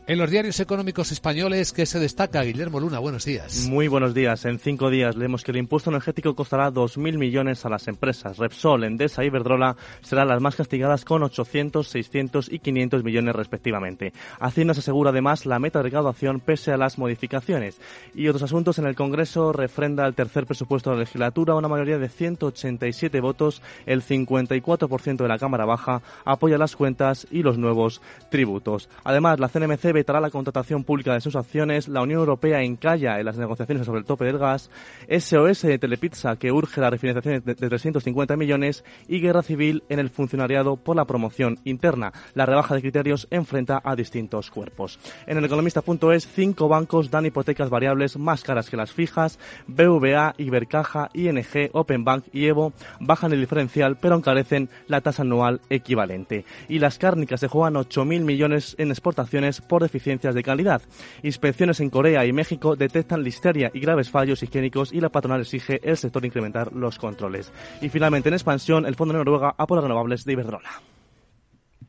[0.09, 2.41] En los diarios económicos españoles, ¿qué se destaca?
[2.41, 3.69] Guillermo Luna, buenos días.
[3.69, 4.47] Muy buenos días.
[4.47, 8.39] En cinco días leemos que el impuesto energético costará 2.000 millones a las empresas.
[8.39, 14.15] Repsol, Endesa y Iberdrola serán las más castigadas con 800, 600 y 500 millones respectivamente.
[14.41, 17.79] Hacienda se asegura además la meta de recaudación pese a las modificaciones.
[18.15, 21.55] Y otros asuntos en el Congreso refrenda el tercer presupuesto de la legislatura.
[21.55, 27.43] Una mayoría de 187 votos, el 54% de la Cámara Baja apoya las cuentas y
[27.43, 28.01] los nuevos
[28.31, 28.89] tributos.
[29.05, 33.27] Además, la CNMC vetará la contratación pública de sus acciones, la Unión Europea encalla en
[33.27, 34.71] las negociaciones sobre el tope del gas,
[35.09, 40.11] SOS de Telepizza que urge la refinanciación de 350 millones y guerra civil en el
[40.11, 42.13] funcionariado por la promoción interna.
[42.35, 45.01] La rebaja de criterios enfrenta a distintos cuerpos.
[45.27, 51.11] En el economista.es, cinco bancos dan hipotecas variables más caras que las fijas, BVA, Ibercaja,
[51.13, 56.45] ING, Openbank y Evo bajan el diferencial pero encarecen la tasa anual equivalente.
[56.69, 60.83] Y las cárnicas se juegan 8.000 millones en exportaciones por deficiencias de calidad.
[61.23, 65.81] Inspecciones en Corea y México detectan listeria y graves fallos higiénicos y la patronal exige
[65.83, 67.53] el sector incrementar los controles.
[67.81, 70.98] Y finalmente en expansión, el Fondo Noruega a renovables de Iberdrola.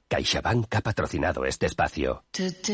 [0.10, 2.24] CaixaBank ha patrocinado este espacio.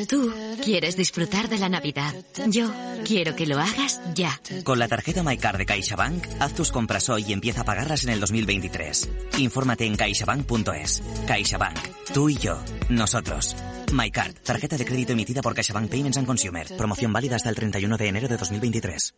[0.07, 0.33] Tú
[0.63, 2.13] quieres disfrutar de la Navidad.
[2.47, 2.71] Yo
[3.03, 4.39] quiero que lo hagas ya.
[4.63, 8.11] Con la tarjeta MyCard de CaixaBank, haz tus compras hoy y empieza a pagarlas en
[8.11, 9.09] el 2023.
[9.39, 11.03] Infórmate en caixabank.es.
[11.27, 11.77] CaixaBank.
[12.13, 12.57] Tú y yo.
[12.88, 13.55] Nosotros.
[13.91, 14.36] MyCard.
[14.36, 16.67] Tarjeta de crédito emitida por CaixaBank Payments and Consumer.
[16.77, 19.13] Promoción válida hasta el 31 de enero de 2023.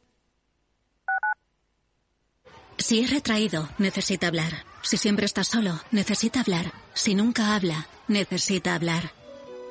[2.80, 4.66] Si es retraído, necesita hablar.
[4.88, 6.72] Si siempre está solo, necesita hablar.
[6.94, 9.12] Si nunca habla, necesita hablar.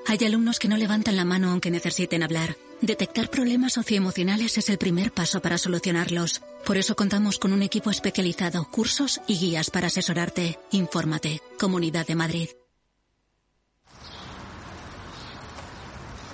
[0.06, 2.58] Hay alumnos que no levantan la mano aunque necesiten hablar.
[2.82, 6.42] Detectar problemas socioemocionales es el primer paso para solucionarlos.
[6.66, 10.58] Por eso contamos con un equipo especializado, cursos y guías para asesorarte.
[10.72, 11.40] Infórmate.
[11.58, 12.50] Comunidad de Madrid.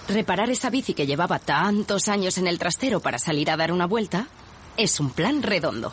[0.08, 3.86] Reparar esa bici que llevaba tantos años en el trastero para salir a dar una
[3.86, 4.26] vuelta
[4.76, 5.92] es un plan redondo.